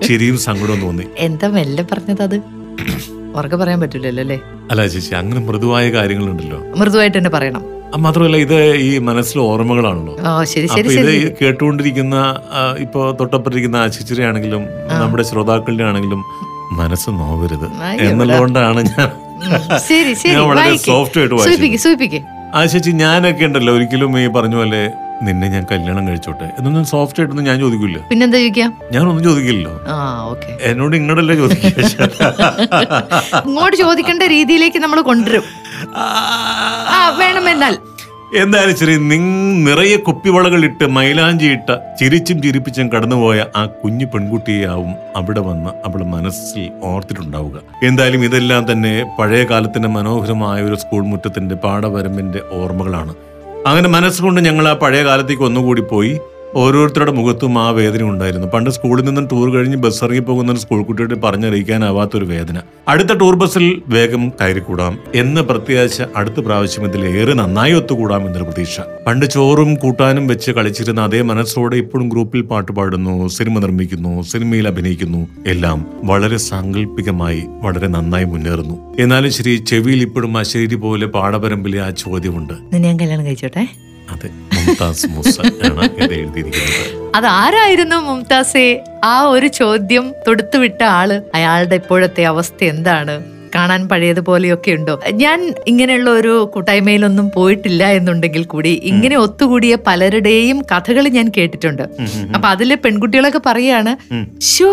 ചിരിയും 0.06 0.36
സങ്കടവും 0.46 0.80
തോന്നി. 0.84 1.04
എന്താ 1.26 1.48
മെല്ലെ 1.56 1.84
പറഞ്ഞത് 1.92 2.22
അത്? 2.28 2.36
ഉറക്കെ 3.38 3.56
പറയാൻ 3.62 3.78
പറ്റില്ലല്ലോ 3.82 4.22
അല്ലേ? 4.24 4.38
അല്ല 4.70 4.86
ചേച്ചി 4.94 5.12
അങ്ങനെ 5.20 5.40
മൃദുവായ 5.48 5.86
കാര്യങ്ങളുണ്ടല്ലോ. 5.96 6.58
മൃദുവായിട്ട് 6.80 7.18
തന്നെ 7.18 7.32
പറയണം. 7.36 7.64
മാത്രമല്ല 8.04 8.36
ഇത് 8.44 8.56
ഈ 8.86 8.98
മനസ്സിലെ 9.08 9.42
ഓർമ്മകളാണല്ലോ. 9.50 10.14
ഓ 10.28 10.32
ശരി 10.52 10.66
ശരി 10.74 10.80
അപ്പൊ 10.80 10.92
ഇത് 10.94 11.08
ശരി. 11.10 11.14
ഈ 11.20 11.28
കേട്ടുകൊണ്ടിരിക്കുന്ന 11.40 12.16
ആ, 12.58 12.62
ഇപ്പൊ 12.84 13.00
തൊട്ടപ്പുറത്തിരിക്കുന്ന 13.20 13.78
ആശിച്ചിരി 13.86 14.22
ആണെങ്കിലും 14.30 14.62
നമ്മുടെ 15.00 15.24
ശ്രോതാക്കളുടെ 15.30 15.84
ആണെങ്കിലും 15.90 16.20
മനസ്സ് 16.80 17.10
നോവരുത് 17.20 17.66
എന്നുള്ളതുകൊണ്ടാണ് 18.08 18.80
ഞാൻ 18.90 19.08
ശരി 19.88 20.12
ശരി 20.22 20.34
ഞാൻ 20.34 20.44
വളരെ 20.50 20.64
വായിക്ക്. 20.64 20.86
സോഫ്റ്റ് 20.90 21.18
ആയിട്ട് 21.20 21.36
സൂചിപ്പിക്ക് 21.46 21.78
സൂചിപ്പിക്ക്. 21.86 22.20
ആ 22.54 22.60
ചേച്ചി 22.72 22.92
ഞാനൊക്കെ 23.04 23.44
ഉണ്ടല്ലോ 23.48 23.72
ഒരിക്കലും 23.78 24.12
ഈ 24.20 24.26
പറഞ്ഞ 24.36 24.56
പോലെ 24.62 24.82
നിന്നെ 25.26 25.46
ഞാൻ 25.48 25.64
കല്യാണം 25.70 26.08
കഴിച്ചോട്ടെ 26.08 26.46
എന്നൊന്നും 26.58 26.84
സോഫ്റ്റ് 26.92 27.20
ആയിട്ടൊന്നും 27.20 27.46
ഞാൻ 27.50 27.56
ചോദിക്കില്ല. 27.60 27.98
പിന്നെന്താ 28.10 28.38
ചോദിക്കാം? 28.38 28.70
ഒന്നും 29.02 29.24
ചോദിക്കില്ലല്ലോ. 29.28 29.74
എന്നോട് 30.70 30.96
ഇങ്ങോട്ടല്ലേ 31.00 31.36
ചോദിക്കുക? 31.42 31.68
ഇങ്ങോട്ട് 33.48 33.76
ചോദിക്കേണ്ട 33.84 34.24
രീതിയിലേക്ക് 34.36 34.78
നമ്മൾ 34.78 35.00
കൊണ്ടുവരും. 35.10 35.44
വേണമെന്നാൽ 37.22 37.76
എന്തായാലും 38.40 38.76
ശരി 38.76 38.94
നിങ് 39.10 39.66
നിറയെ 39.66 39.96
കുപ്പിവളകൾ 40.06 40.64
ഇട്ട് 40.68 40.86
മൈലാഞ്ചി 40.96 41.46
ഇട്ട് 41.56 41.74
ചിരിച്ചും 42.00 42.42
ചിരിപ്പിച്ചും 42.42 42.88
കടന്നുപോയ 42.94 43.46
ആ 43.60 43.62
കുഞ്ഞു 43.82 44.06
പെൺകുട്ടിയാവും 44.12 44.90
അവിടെ 45.16 45.42
വന്ന് 45.46 45.70
അവൾ 45.86 46.00
മനസ്സിൽ 46.14 46.66
ഓർത്തിട്ടുണ്ടാവുക. 46.90 47.56
എന്തായാലും 47.88 48.24
ഇതെല്ലാം 48.28 48.72
തന്നെ 48.72 48.92
പഴയ 49.18 49.44
കാലത്തിന്റെ 49.44 49.88
മനോഹരമായ 49.88 50.58
ഒരു 50.62 50.74
സ്കൂൾ 50.74 51.02
മുറ്റത്തിന്റെ 51.12 51.54
പാടവരമ്പിന്റെ 51.64 52.42
ഓർമ്മകളാണ്. 52.60 53.14
അങ്ങനെ 53.66 53.88
മനസ്സുകൊണ്ട് 53.88 54.40
ഞങ്ങൾ 54.40 54.68
ആ 54.68 54.72
പഴയ 54.72 55.02
കാലത്തേക്ക് 55.04 55.42
ഒന്നുകൂടി 55.42 55.80
പോയി 55.80 56.12
ഓരോരുത്തരുടെ 56.54 57.12
മുഖത്തും 57.12 57.58
ആ 57.58 57.70
വേദന 57.70 58.02
ഉണ്ടായിരുന്നു. 58.02 58.46
പണ്ട് 58.46 58.70
സ്കൂളിൽ 58.70 59.04
നിന്നും 59.04 59.28
ടൂർ 59.32 59.50
കഴിഞ്ഞ് 59.50 59.76
ബസ് 59.76 60.04
ഇറങ്ങി 60.04 60.20
പോകുന്ന 60.20 60.52
ഒരു 60.52 60.58
സ്കൂൾ 60.58 60.82
കുട്ടിയോട് 60.82 61.14
പറഞ്ഞറിയിക്കാനാവാത്ത 61.14 62.16
ഒരു 62.16 62.24
വേദന. 62.24 62.60
അടുത്ത 62.88 63.12
ടൂർ 63.12 63.36
ബസ്സിൽ 63.36 63.82
വേഗം 63.88 64.28
കയറിക്കൂടാം 64.28 64.98
എന്ന് 65.14 65.40
പ്രത്യാശ 65.40 66.02
അടുത്ത 66.16 66.40
പ്രാവശ്യം 66.40 66.84
ഇതിൽ 66.84 67.04
ഏറെ 67.04 67.32
നന്നായി 67.32 67.72
ഒത്തുകൂടാം 67.72 68.26
എന്നൊരു 68.26 68.44
പ്രതീക്ഷ. 68.44 68.80
പണ്ട് 69.06 69.26
ചോറും 69.26 69.74
കൂട്ടാനും 69.74 70.26
വെച്ച് 70.26 70.50
കളിച്ചിരുന്ന 70.50 71.00
അതേ 71.00 71.22
മനസ്സോടെ 71.22 71.76
ഇപ്പോഴും 71.76 72.08
ഗ്രൂപ്പിൽ 72.08 72.42
പാട്ട് 72.42 72.72
പാടുന്നു 72.72 73.28
സിനിമ 73.28 73.58
നിർമ്മിക്കുന്നു 73.58 74.22
സിനിമയിൽ 74.22 74.68
അഭിനയിക്കുന്നു. 74.68 75.28
എല്ലാം 75.46 75.86
വളരെ 76.04 76.36
സാങ്കല്പികമായി 76.36 77.42
വളരെ 77.62 77.86
നന്നായി 77.86 78.24
മുന്നേറുന്നു. 78.24 78.96
എന്നാലും 78.98 79.32
ശരി 79.32 79.56
ചെവിയിൽ 79.56 80.02
ഇപ്പോഴും 80.02 80.38
അശരീരി 80.38 80.74
പോലെ 80.74 81.06
പാടപരമ്പിലെ 81.06 81.80
ആ 81.80 81.90
ചോദ്യമുണ്ട്. 81.90 82.76
ഞാൻ 82.76 83.00
കല്യാണം 83.00 83.26
കഴിച്ചോട്ടെ? 83.26 83.68
അതെ. 84.10 84.47
മുംതാസ് 84.68 85.06
മൂസ 85.06 85.34
ആണ് 85.40 86.02
ഇത് 86.02 86.12
എഴുതിയിരിക്കുന്നത്. 86.12 87.10
അതാരായിരുന്നു 87.14 87.96
മുംതാസെ? 87.96 88.66
ആ 89.04 89.22
ഒരു 89.28 89.46
ചോദ്യം 89.54 90.14
തൊടുത്തുവിട്ട 90.26 90.82
ആൾ 90.92 91.22
അയാളുടെ 91.34 91.74
ഇപ്പോഴത്തെ 91.74 92.22
അവസ്ഥ 92.24 92.64
എന്താണ്? 92.64 93.14
കാണാൻ 93.54 93.88
പഴയതുപോലെയൊക്കെ 93.88 94.70
ഉണ്ടോ? 94.70 94.94
ഞാൻ 95.14 95.38
ഇങ്ങനെയുള്ള 95.66 96.10
ഒരു 96.10 96.50
കൂട്ടായ്മയിലൊന്നും 96.54 97.30
പോയിട്ടില്ല 97.30 97.88
എന്നുണ്ടെങ്കിൽ 97.90 98.44
കൂടി 98.44 98.80
ഇങ്ങനെ 98.84 99.16
ഒത്തുകൂടിയ 99.16 99.74
പലരുടെയും 99.86 100.62
കഥകൾ 100.62 101.08
ഞാൻ 101.08 101.32
കേട്ടിട്ടുണ്ട്. 101.36 101.84
അപ്പൊ 102.34 102.48
അതിൽ 102.48 102.74
പെൺകുട്ടികളൊക്കെ 102.74 103.40
പറയാണ് 103.46 103.94
"ശ്ശോ, 104.40 104.68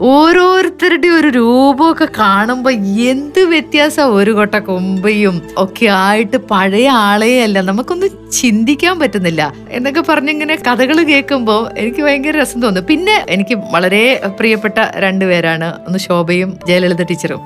ഓരോരുത്തരുടെ 0.00 1.08
ഒരു 1.08 1.28
രൂപമൊക്കെ 1.28 2.08
കാണുമ്പോൾ 2.18 2.72
എന്ത് 2.98 3.40
വ്യത്യാസ 3.40 4.00
ഒരു 4.00 4.30
കൊട്ട 4.30 4.54
കൊമ്പയും 4.58 5.42
ഒക്കെ 5.58 5.86
ആയിട്ട് 5.86 6.36
പഴയ 6.36 6.88
ആളേ 6.88 7.42
അല്ല. 7.42 7.60
നമുക്കൊന്നും 7.60 8.30
ചിന്തിക്കാൻ 8.32 8.98
പറ്റുന്നില്ല. 8.98 9.52
എന്നൊക്കെ 9.70 10.00
പറഞ്ഞിങ്ങനെ 10.00 10.56
കഥകൾ 10.56 11.02
കേൾക്കുമ്പോൾ 11.02 11.68
എനിക്ക് 11.78 12.02
ഭയങ്കര 12.02 12.36
രസം 12.40 12.62
തോന്നുന്നു 12.62 12.88
പിന്നെ 12.88 13.24
എനിക്ക് 13.28 13.54
വളരെ 13.54 14.20
പ്രിയപ്പെട്ട 14.40 14.78
രണ്ടുപേരാണ് 14.96 15.74
ഒന്ന് 15.86 15.98
ശോഭയും 15.98 16.58
ജയലളിത 16.66 17.02
ടീച്ചറും. 17.02 17.40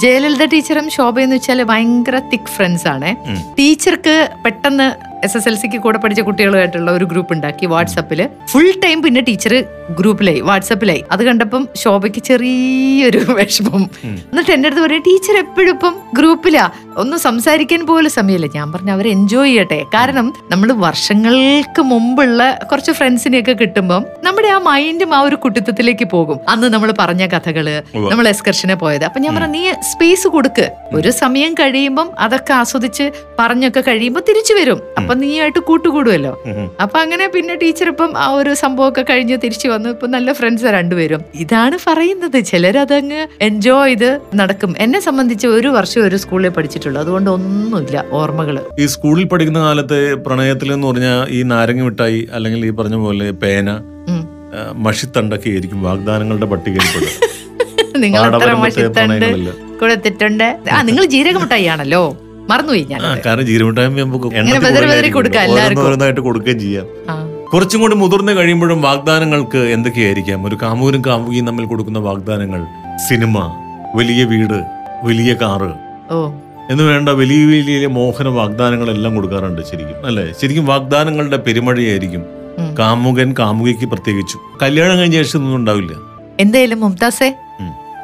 ജയലളിത 0.00 0.44
ടീച്ചറും 0.44 1.20
എന്ന് 1.20 1.36
വെച്ചാൽ 1.36 1.62
ഭയങ്കര 1.62 2.18
തിക് 2.18 2.52
ഫ്രണ്ട്സ് 2.56 2.88
ആണ്. 2.88 3.16
ടീച്ചർക്ക് 3.58 4.28
പെട്ടെന്ന് 4.44 5.14
എസ് 5.24 5.36
എസ് 5.36 5.48
എൽ 5.48 5.54
സിക്ക് 5.54 5.76
കൂടെ 5.76 5.98
പഠിച്ച 5.98 6.20
കുട്ടികളുമായിട്ടുള്ള 6.20 6.90
ഒരു 6.90 7.04
ഗ്രൂപ്പ് 7.04 7.32
ഉണ്ടാക്കി 7.32 7.66
വാട്സപ്പിൽ 7.66 8.28
ഫുൾ 8.46 8.70
ടൈം 8.84 9.02
പിന്നെ 9.02 9.20
ടീച്ചർ 9.20 9.64
ഗ്രൂപ്പിലായി 9.90 10.40
വാട്സപ്പിലായി. 10.40 11.04
അത് 11.10 11.24
കണ്ടപ്പം 11.24 11.68
ശോഭയ്ക്ക് 11.76 12.22
ചെറിയൊരു 12.22 13.18
വിഷമം. 13.38 13.90
എന്നിട്ട് 14.04 14.50
എന്റെ 14.50 14.68
അടുത്ത് 14.68 14.82
പറയാം 14.82 15.02
ടീച്ചർ 15.02 15.36
എപ്പോഴും 15.36 15.70
ഇപ്പം 15.70 15.94
ഗ്രൂപ്പിലാ. 16.14 16.70
ഒന്നും 16.96 17.18
സംസാരിക്കാൻ 17.18 17.86
പോലും 17.86 18.10
സമയമില്ല. 18.10 18.46
ഞാൻ 18.54 18.72
പറഞ്ഞു 18.72 18.92
അവർ 18.92 19.08
എൻജോയ് 19.08 19.50
ചെയ്യട്ടെ. 19.50 19.84
കാരണം 19.94 20.34
നമ്മൾ 20.50 20.72
വർഷങ്ങൾക്ക് 20.72 21.82
മുമ്പുള്ള 21.82 22.58
കുറച്ച് 22.70 22.92
ഫ്രണ്ട്സിനെയൊക്കെ 22.92 23.52
കിട്ടുമ്പം 23.52 24.04
നമ്മുടെ 24.24 24.48
ആ 24.48 24.58
മൈൻഡും 24.58 25.14
ആ 25.14 25.20
ഒരു 25.20 25.36
കുട്ടിത്വത്തിലേക്ക് 25.36 26.04
പോകും. 26.04 26.38
അന്ന് 26.48 26.66
നമ്മൾ 26.66 26.94
പറഞ്ഞ 26.98 27.26
കഥകൾ 27.26 27.82
നമ്മൾ 27.94 28.28
എക്സ്കർഷന് 28.28 28.74
പോയത്. 28.74 29.04
അപ്പൊ 29.04 29.20
ഞാൻ 29.20 29.34
പറഞ്ഞു 29.34 29.58
നീ 29.58 29.72
സ്പേസ് 29.72 30.28
കൊടുക്ക്. 30.28 30.68
ഒരു 30.92 31.10
സമയം 31.10 31.54
കഴിയുമ്പം 31.54 32.10
അതൊക്കെ 32.18 32.52
ആസ്വദിച്ച് 32.52 33.12
പറഞ്ഞൊക്കെ 33.38 33.80
കഴിയുമ്പോൾ 33.80 34.20
തിരിച്ചു 34.28 34.54
വരും. 34.54 34.80
അപ്പൊ 34.98 35.14
ആയിട്ട് 35.40 35.58
കൂട്ടുകൂടുമല്ലോ. 35.58 36.42
അപ്പൊ 36.80 36.98
അങ്ങനെ 36.98 37.26
പിന്നെ 37.26 37.54
ടീച്ചർ 37.54 37.88
ഇപ്പം 37.88 38.18
ആ 38.18 38.28
ഒരു 38.30 38.54
സംഭവമൊക്കെ 38.54 39.04
കഴിഞ്ഞ് 39.10 39.36
തിരിച്ചു 39.44 39.68
വന്നു. 39.74 39.90
ഇപ്പൊ 39.94 40.06
നല്ല 40.14 40.32
ഫ്രണ്ട്സ് 40.38 40.72
രണ്ടുപേരും. 40.76 41.20
ഇതാണ് 41.44 41.78
പറയുന്നത്. 41.86 42.38
ചിലരതങ്ങ് 42.50 43.20
എൻജോയ് 43.48 43.94
ചെയ്ത് 43.94 44.10
നടക്കും. 44.40 44.70
എന്നെ 44.84 45.00
സംബന്ധിച്ച് 45.00 45.46
ഒരു 45.56 45.68
വർഷം 45.78 46.00
ഒരു 46.08 46.18
സ്കൂളിൽ 46.24 46.52
പഠിച്ചിട്ടുള്ളൂ. 46.58 46.98
അതുകൊണ്ട് 47.04 47.30
ഒന്നുമില്ല 47.36 48.04
ഓർമ്മകൾ. 48.20 48.58
ഈ 48.80 48.86
സ്കൂളിൽ 48.94 49.26
പഠിക്കുന്ന 49.32 49.62
കാലത്ത് 49.68 49.98
പ്രണയത്തിൽ 50.26 50.70
എന്ന് 50.72 50.86
പറഞ്ഞാൽ 50.90 51.20
ഈ 51.38 51.40
നാരങ്ങ 51.52 51.82
മിഠായി 51.88 52.20
അല്ലെങ്കിൽ 52.32 52.62
ഈ 52.70 52.72
പറഞ്ഞ 52.80 52.98
പോലെ 53.06 53.28
പേന 53.44 53.68
മഷിത്തണ്ടൊക്കെ 54.86 55.48
ആയിരിക്കും 55.50 55.80
വാഗ്ദാനങ്ങളുടെ 55.82 56.46
പട്ടികയിൽ 56.50 56.88
പെടും. 56.94 57.14
നിങ്ങൾ 58.04 58.54
മഷിത്തണ്ട്. 58.64 59.26
കൊടുത്തിട്ടുണ്ട് 59.80 60.46
ആ 60.74 60.80
നിങ്ങൾ 60.88 61.04
ജീരകമിഠായി 61.14 61.66
ആണല്ലോ 61.74 62.02
മറന്നുപോയി 62.50 62.82
ഞാൻ 62.90 63.00
കാരണം 63.26 63.44
വെതറി 64.90 65.10
കൊടുക്കാം 65.16 65.42
എല്ലാവർക്കും. 65.42 66.24
കൊടുക്കുകയും 66.26 66.58
ചെയ്യാം. 66.60 66.86
കുറച്ചും 67.54 67.80
കൂടി 67.80 67.94
മുതിർന്നു 67.94 68.32
കഴിയുമ്പോഴും 68.32 68.82
വാഗ്ദാനങ്ങൾക്ക് 68.82 69.58
എന്തൊക്കെയായിരിക്കാം? 69.58 70.46
ഒരു 70.46 70.58
കാമൂരും 70.62 71.04
കാമുകിയും 71.06 71.46
തമ്മിൽ 71.46 71.64
കൊടുക്കുന്ന 71.64 71.98
വാഗ്ദാനങ്ങൾ. 71.98 72.66
സിനിമ 73.08 73.38
വലിയ 73.94 74.24
വീട് 74.24 74.64
വലിയ 75.02 75.34
കാറ്. 75.34 75.70
എന്ന് 76.72 76.84
വേണ്ട 76.84 77.08
വലിയ 77.08 77.46
വലിയ 77.46 77.86
മോഹന 77.86 78.28
വാഗ്ദാനങ്ങളെല്ലാം 78.28 79.14
കൊടുക്കാറുണ്ട് 79.14 79.62
ശരിക്കും. 79.62 80.06
അല്ലെ? 80.06 80.32
ശരിക്കും 80.42 80.66
വാഗ്ദാനങ്ങളുടെ 80.66 81.36
പെരുമഴയായിരിക്കും. 81.36 82.22
കാമുകൻ 82.78 83.34
കാമുകിക്ക് 83.38 83.86
പ്രത്യേകിച്ചു. 83.86 84.38
കല്യാണം 84.62 84.98
കഴിഞ്ഞ 84.98 85.12
ശേഷം 85.12 85.38
ഒന്നും 85.38 85.56
ഉണ്ടാവില്ല. 85.56 85.92
എന്തായാലും 86.40 86.80
മുംതാസേ. 86.80 87.34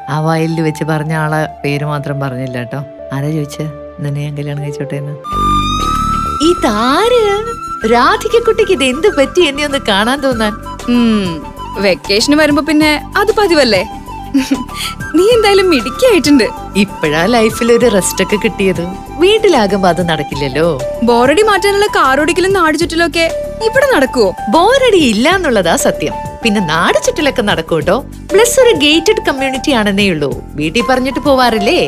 ആ 0.09 0.19
വയലിൽ 0.19 0.61
വെച്ച് 0.61 0.83
പറഞ്ഞ 0.83 1.13
ആളെ 1.13 1.47
പേര് 1.63 1.85
മാത്രം 1.85 2.19
പറഞ്ഞില്ല 2.19 2.57
കേട്ടോ. 2.57 2.83
ആരാ 3.13 3.31
ചോദിച്ചേ? 3.31 3.71
നിന്നെ 3.99 4.21
ഞാൻ 4.21 4.37
കല്യാണം 4.37 4.63
കഴിച്ചോട്ടെ 4.63 4.95
എന്ന്. 4.95 5.11
ഇതാര്? 6.51 7.61
രാധികക്കുട്ടിക്ക് 7.89 8.73
ഇത് 8.77 8.83
എന്ത് 8.91 9.07
പറ്റി 9.17 9.41
എന്നെ 9.49 9.63
ഒന്ന് 9.67 9.79
കാണാൻ 9.89 10.19
തോന്നാൻ? 10.25 10.53
വെക്കേഷന് 11.85 12.37
വരുമ്പോ 12.41 12.63
പിന്നെ 12.69 12.91
അത് 13.21 13.31
പതിവല്ലേ? 13.39 13.81
നീ 15.17 15.23
എന്തായാലും 15.35 15.67
മിടുക്കിയായിട്ടുണ്ട്. 15.71 16.45
ഇപ്പോഴാ 16.83 17.21
ലൈഫിൽ 17.35 17.69
ഒരു 17.77 17.87
റെസ്റ്റ് 17.95 18.23
ഒക്കെ 18.25 18.37
കിട്ടിയത്. 18.43 18.83
വീട്ടിലാകുമ്പോ 19.23 19.87
അത് 19.93 20.01
നടക്കില്ലല്ലോ. 20.11 20.67
ബോറടി 21.09 21.43
മാറ്റാനുള്ള 21.49 21.87
കാറോടിക്കലും 21.97 22.53
നാട് 22.59 22.77
ചുറ്റിലൊക്കെ 22.81 23.25
ഒക്കെ 23.27 23.65
ഇവിടെ 23.69 23.87
നടക്കുവോ? 23.95 24.29
ബോറടി 24.55 25.01
ഇല്ല 25.13 25.27
എന്നുള്ളതാ 25.37 25.75
സത്യം. 25.87 26.13
പിന്നെ 26.43 26.61
നാട് 26.73 26.99
ചുറ്റിലൊക്കെ 27.05 27.43
നടക്കൂട്ടോ 27.49 27.97
പ്ലസ് 28.31 28.55
ഒരു 28.63 28.71
ഗേറ്റഡ് 28.85 29.25
കമ്മ്യൂണിറ്റി 29.27 29.71
ആണെന്നേ 29.79 30.05
ഉള്ളൂ. 30.13 30.31
വീട്ടിൽ 30.59 30.83
പറഞ്ഞിട്ട് 30.91 31.21
പോവാറില്ലേ? 31.27 31.81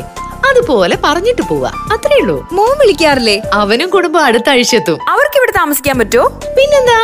അതുപോലെ 0.54 0.98
പറഞ്ഞിട്ട് 1.04 1.42
പോവാ. 1.42 1.72
അത്രേ 1.94 2.18
ഉള്ളൂ. 2.22 2.38
മോൻ 2.52 2.74
വിളിക്കാറില്ലേ? 2.82 3.42
അവനും 3.54 3.90
കുടുംബം 3.90 4.26
അടുത്ത 4.26 4.50
ആഴ്ച 4.50 4.76
എത്തും 4.76 4.98
അവർക്ക് 5.10 5.38
ഇവിടെ 5.38 5.54
താമസിക്കാൻ 5.58 6.00
പറ്റുമോ? 6.00 6.28
പിന്നെന്താ? 6.28 7.00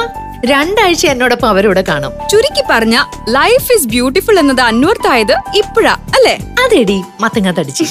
രണ്ടാഴ്ച 0.46 1.06
എന്നോടൊപ്പം 1.06 1.50
അവരോട് 1.50 1.80
കാണും. 1.80 2.12
ചുരുക്കി 2.32 2.64
പറഞ്ഞ 2.70 3.04
ലൈഫ് 3.30 3.74
ഇസ് 3.74 3.88
ബ്യൂട്ടിഫുൾ 3.88 4.40
എന്നത് 4.40 4.62
അന്വർത്ഥായത് 4.62 5.34
ഇപ്പോഴാ 5.56 5.94
അല്ലേ? 5.94 6.36
അതെടി 6.66 7.02
മത്തങ്ങ 7.22 7.52
തടിച്ച്. 7.52 7.84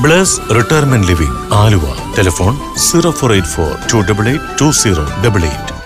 Bless 0.00 0.40
retirement 0.54 1.08
living 1.08 1.38
Aluva. 1.52 1.86
Telephone 2.18 2.54
zero 2.76 3.10
four 3.10 3.32
eight 3.32 3.48
four 3.48 3.72
two 3.92 4.12
double 4.12 4.28
eight 4.28 4.60
two 4.60 4.70
zero 4.70 5.04
double 5.26 5.44
eight. 5.44 5.77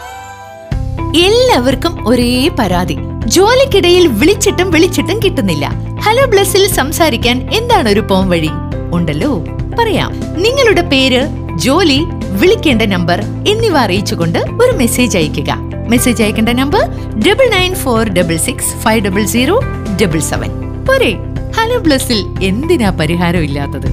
എല്ലാവർക്കും 1.17 2.09
ഒരേ 2.09 2.51
പരാതി. 2.59 2.97
ജോലിക്കിടയിൽ 3.27 4.07
വിളിച്ചിട്ടും 4.07 4.71
വിളിച്ചിട്ടും 4.71 5.21
കിട്ടുന്നില്ല. 5.25 5.71
ഹലോ 6.01 6.27
ബ്ലസ്സിൽ 6.27 6.69
സംസാരിക്കാൻ 6.69 7.49
എന്താണ് 7.53 7.89
ഒരു 7.89 8.01
പോം 8.01 8.31
വഴി? 8.31 8.51
ഉണ്ടല്ലോ. 8.93 9.45
പറയാം. 9.79 10.21
നിങ്ങളുടെ 10.43 10.81
പേര് 10.81 11.23
ജോലി 11.57 12.05
വിളിക്കേണ്ട 12.41 12.83
നമ്പർ 12.83 13.21
എന്നിവ 13.49 13.79
അറിയിച്ചുകൊണ്ട് 13.79 14.39
ഒരു 14.39 14.77
മെസ്സേജ് 14.77 15.19
അയയ്ക്കുക. 15.19 15.55
മെസ്സേജ് 15.89 16.23
അയക്കേണ്ട 16.23 16.49
number 16.49 16.89
double 17.19 17.51
nine 17.59 17.75
four 17.75 18.09
double 18.09 18.37
six 18.37 18.77
five 18.77 19.05
double 19.07 19.25
zero 19.25 19.61
double 20.03 20.21
seven 20.21 20.51
പോരെ. 20.87 21.15
ഹലോ 21.57 21.79
ബ്ലസ്സിൽ 21.79 22.27
എന്തിനാ 22.43 22.91
പരിഹാരം 22.91 23.41
ഇല്ലാത്തത്? 23.41 23.93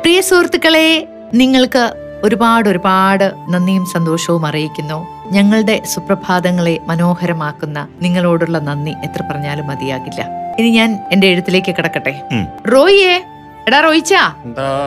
പ്രിയ 0.00 0.20
സുഹൃത്തുക്കളെ 0.20 1.08
നിങ്ങൾക്ക് 1.34 1.94
ഒരുപാട് 2.24 2.68
ഒരുപാട് 2.68 3.32
നന്ദിയും 3.48 3.86
സന്തോഷവും 3.86 4.46
അറിയിക്കുന്നു. 4.46 5.13
ഞങ്ങളുടെ 5.32 5.82
സുപ്രഭാതങ്ങളെ 5.84 6.78
മനോഹരമാക്കുന്ന 6.86 7.88
നിങ്ങളോടുള്ള 8.02 8.58
നന്ദി 8.58 8.90
എത്ര 8.90 9.22
പറഞ്ഞാലും 9.22 9.66
മതിയാകില്ല. 9.66 10.28
ഇനി 10.58 10.70
ഞാൻ 10.70 10.98
എന്റെ 11.12 11.26
എഴുത്തിലേക്ക് 11.26 11.74
കിടക്കട്ടെ. 11.76 12.20
റോയിയെ? 12.72 13.24
എടാ 13.68 13.80
റോയിച്ചാ 13.80 14.32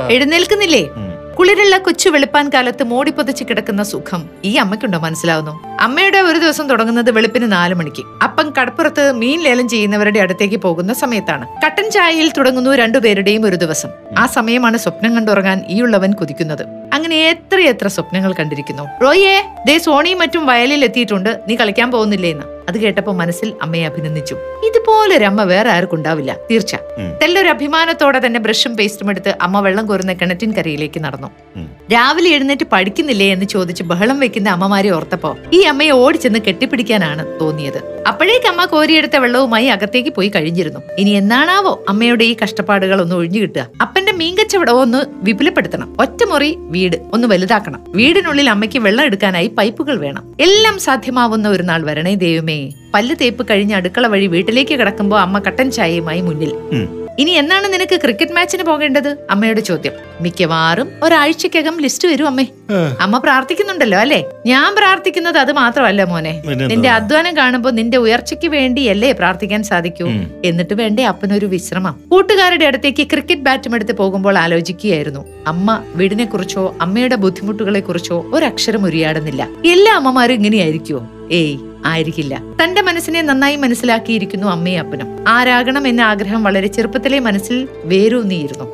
എഴുന്നേൽക്കുന്നില്ലേ? 0.09 0.85
കുളിരുള്ള 1.39 1.77
കൊച്ചു 1.77 2.09
വെളുപ്പാൻ 2.09 2.49
കാലത്ത് 2.53 2.83
മോടിപ്പൊതിച്ച് 2.83 3.43
കിടക്കുന്ന 3.43 3.83
സുഖം 3.83 4.29
ഈ 4.43 4.55
അമ്മയ്ക്കുണ്ടോ 4.55 4.99
മനസ്സിലാവുന്നു? 4.99 5.63
അമ്മയുടെ 5.79 6.17
ഒരു 6.17 6.39
ദിവസം 6.39 6.69
തുടങ്ങുന്നത് 6.69 7.11
വെളുപ്പിന് 7.11 7.51
നാല് 7.51 7.73
മണിക്ക്. 7.73 8.23
അപ്പം 8.23 8.53
കടപ്പുറത്ത് 8.61 9.11
മീൻ 9.11 9.43
ലേലം 9.43 9.69
ചെയ്യുന്നവരുടെ 9.69 10.19
അടുത്തേക്ക് 10.19 10.55
പോകുന്ന 10.55 10.93
സമയത്താണ്. 10.93 11.47
കട്ടൻ 11.65 11.91
ചായയിൽ 11.91 12.31
തുടങ്ങുന്നു 12.31 12.71
രണ്ടുപേരുടെയും 12.71 13.45
ഒരു 13.45 13.55
ദിവസം. 13.55 13.89
ആ 14.17 14.25
സമയമാണ് 14.25 14.77
സ്വപ്നം 14.77 15.15
കണ്ടുറങ്ങാൻ 15.15 15.61
ഈ 15.67 15.81
ഉള്ളവൻ 15.81 16.13
കുതിക്കുന്നത്. 16.13 16.86
അങ്ങനെ 16.97 17.17
എത്ര 17.29 17.57
എത്ര 17.71 17.87
സ്വപ്നങ്ങൾ 17.95 18.33
കണ്ടിരിക്കുന്നു. 18.39 18.85
റോയെ 19.03 19.35
ദേ 19.67 19.77
സോണിയും 19.87 20.19
മറ്റും 20.23 20.45
വയലിൽ 20.51 20.83
എത്തിയിട്ടുണ്ട് 20.89 21.31
നീ 21.49 21.55
കളിക്കാൻ 21.55 21.89
പോകുന്നില്ലേ 21.95 22.31
എന്ന് 22.35 22.56
അത് 22.69 22.77
കേട്ടപ്പോ 22.77 23.13
മനസ്സിൽ 23.13 23.53
അമ്മയെ 23.61 23.85
അഭിനന്ദിച്ചു. 23.85 24.35
ഇതുപോലൊരമ്മ 24.67 25.43
വേറെ 25.43 25.69
ആർക്കും 25.69 25.95
ഉണ്ടാവില്ല. 25.95 26.35
തീർച്ച. 26.51 26.75
തെല്ലൊരു 27.21 27.47
അഭിമാനത്തോടെ 27.47 28.21
തന്നെ 28.25 28.39
ബ്രഷും 28.39 28.77
പേസ്റ്റും 28.77 29.09
എടുത്ത് 29.09 29.33
അമ്മ 29.41 29.59
വെള്ളം 29.59 29.85
കോരുന്ന 29.85 30.13
കിണറ്റിൻ 30.13 30.51
കരയിലേക്ക് 30.53 30.99
നടന്നു. 31.03 31.27
രാവിലെ 31.93 32.29
എഴുന്നേറ്റ് 32.29 32.65
പഠിക്കുന്നില്ലേ 32.71 33.31
എന്ന് 33.33 33.45
ചോദിച്ച് 33.45 33.83
ബഹളം 33.83 34.19
വെക്കുന്ന 34.19 34.49
അമ്മമാരെ 34.49 34.89
ഓർത്തപ്പോ 34.89 35.37
ഈ 35.53 35.61
അമ്മയെ 35.61 35.89
ഓടിച്ചെന്ന് 35.89 36.39
കെട്ടിപ്പിടിക്കാനാണ് 36.47 37.39
തോന്നിയത്. 37.41 37.79
അപ്പോഴേക്ക് 38.07 38.47
അമ്മ 38.47 38.65
കോരിയെടുത്ത 38.65 39.15
വെള്ളവുമായി 39.15 39.65
അകത്തേക്ക് 39.65 40.09
പോയി 40.09 40.29
കഴിഞ്ഞിരുന്നു. 40.29 40.79
ഇനി 40.97 41.09
എന്നാണാവോ 41.09 41.85
അമ്മയുടെ 41.89 42.25
ഈ 42.25 42.35
കഷ്ടപ്പാടുകൾ 42.43 43.01
ഒന്ന് 43.01 43.15
ഒഴിഞ്ഞു 43.15 43.39
കിട്ടുക? 43.39 43.67
അപ്പന്റെ 43.81 44.11
മീൻകച്ചവടവും 44.11 44.81
ഒന്ന് 44.81 45.01
വിപുലപ്പെടുത്തണം. 45.11 45.89
ഒറ്റമുറി 46.01 46.51
വീട് 46.57 46.97
ഒന്ന് 47.13 47.27
വലുതാക്കണം. 47.27 47.81
വീടിനുള്ളിൽ 47.87 48.49
അമ്മയ്ക്ക് 48.49 48.79
വെള്ളം 48.79 49.05
എടുക്കാനായി 49.05 49.47
പൈപ്പുകൾ 49.47 49.97
വേണം. 49.97 50.23
എല്ലാം 50.39 50.79
സാധ്യമാവുന്ന 50.79 51.49
ഒരു 51.49 51.63
നാൾ 51.63 51.83
വരണേ 51.85 52.15
ദൈവമേ. 52.15 52.56
പല്ല് 52.93 53.15
തേപ്പ് 53.21 53.47
കഴിഞ്ഞ് 53.49 53.75
അടുക്കള 53.75 54.07
വഴി 54.07 54.27
വീട്ടിലേക്ക് 54.27 54.75
കിടക്കുമ്പോ 54.79 55.19
അമ്മ 55.19 55.39
കട്ടൻ 55.39 55.71
ചായയുമായി 55.71 56.21
മുന്നിൽ. 56.21 56.53
ഇനി 57.19 57.31
എന്നാണ് 57.31 57.73
നിനക്ക് 57.73 57.95
ക്രിക്കറ്റ് 58.03 58.31
മാച്ചിന് 58.31 58.63
പോകേണ്ടത്? 58.63 59.07
അമ്മയുടെ 59.29 59.61
ചോദ്യം. 59.61 59.93
മിക്കവാറും 60.21 60.89
ഒരാഴ്ചക്കകം 61.03 61.75
ലിസ്റ്റ് 61.81 62.07
വരും 62.07 62.27
അമ്മേ. 62.27 62.45
അമ്മ 63.01 63.17
പ്രാർത്ഥിക്കുന്നുണ്ടല്ലോ 63.17 63.99
അല്ലേ? 63.99 64.19
ഞാൻ 64.45 64.75
പ്രാർത്ഥിക്കുന്നത് 64.75 65.37
അത് 65.37 65.51
മാത്രമല്ല 65.51 66.03
മോനെ. 66.03 66.33
നിന്റെ 66.71 66.89
അധ്വാനം 66.89 67.37
കാണുമ്പോൾ 67.37 67.71
നിന്റെ 67.71 67.97
ഉയർച്ചയ്ക്ക് 67.97 68.47
വേണ്ടിയല്ലേ 68.47 69.11
പ്രാർത്ഥിക്കാൻ 69.11 69.63
സാധിക്കൂ. 69.63 70.07
എന്നിട്ട് 70.45 70.73
വേണ്ടേ 70.73 71.03
അപ്പനൊരു 71.03 71.45
വിശ്രമം. 71.45 71.95
കൂട്ടുകാരുടെ 72.11 72.65
അടുത്തേക്ക് 72.65 73.05
ക്രിക്കറ്റ് 73.13 73.41
ബാറ്റും 73.41 73.75
എടുത്ത് 73.75 73.91
പോകുമ്പോൾ 73.91 74.37
ആലോചിക്കുകയായിരുന്നു. 74.37 75.23
അമ്മ 75.47 75.79
വീടിനെ 75.95 76.25
കുറിച്ചോ 76.25 76.75
അമ്മയുടെ 76.81 77.15
ബുദ്ധിമുട്ടുകളെ 77.15 77.79
കുറിച്ചോ 77.79 78.25
ഒരക്ഷരം 78.33 78.85
ഉരിയാടുന്നില്ല. 78.85 79.43
എല്ലാ 79.65 79.93
അമ്മമാരും 79.95 80.33
ഇങ്ങനെയായിരിക്കുമോ 80.33 81.03
ഏയ് 81.31 81.57
ആയിരിക്കില്ല. 81.87 82.41
തന്റെ 82.63 82.81
മനസ്സിനെ 82.81 83.21
നന്നായി 83.21 83.55
മനസ്സിലാക്കിയിരിക്കുന്നു 83.55 84.47
അമ്മയും 84.47 84.79
അപ്പനും. 84.79 85.09
ആരാകണം 85.27 85.87
എന്ന 85.87 86.01
ആഗ്രഹം 86.01 86.43
വളരെ 86.43 86.67
ചെറുപ്പത്തിലെ 86.67 87.19
മനസ്സിൽ 87.19 87.67
വേരൂന്നിയിരുന്നു. 87.83 88.65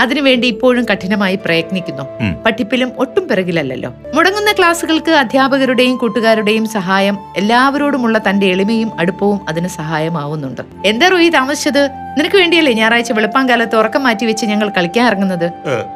അതിനുവേണ്ടി 0.00 0.48
ഇപ്പോഴും 0.48 0.84
കഠിനമായി 0.84 1.36
പ്രയത്നിക്കുന്നു. 1.36 2.04
പഠിപ്പിലും 2.46 2.92
ഒട്ടും 2.98 3.28
പിറകിലല്ലോ 3.28 3.90
മുടങ്ങുന്ന 4.14 4.52
ക്ലാസുകൾക്ക് 4.52 5.10
അധ്യാപകരുടെയും 5.10 5.96
കൂട്ടുകാരുടെയും 5.96 6.66
സഹായം 6.68 7.18
എല്ലാവരോടുമുള്ള 7.36 8.18
തന്റെ 8.28 8.46
എളിമയും 8.46 8.90
അടുപ്പവും 8.98 9.40
അതിന് 9.48 9.68
സഹായമാവുന്നുണ്ട്. 9.68 10.62
എന്താ 10.84 11.08
റോയി 11.08 11.28
താമസിച്ചത്? 11.28 11.82
നിനക്ക് 12.18 12.36
വേണ്ടിയല്ലേ 12.36 12.72
ഞായറാഴ്ച 12.72 13.12
വെളുപ്പാങ്കാലത്ത് 13.12 13.76
ഉറക്കം 13.76 14.02
മാറ്റി 14.02 14.24
വെച്ച് 14.26 14.44
ഞങ്ങൾ 14.46 14.68
കളിക്കാൻ 14.68 15.06
ഇറങ്ങുന്നത്? 15.06 15.46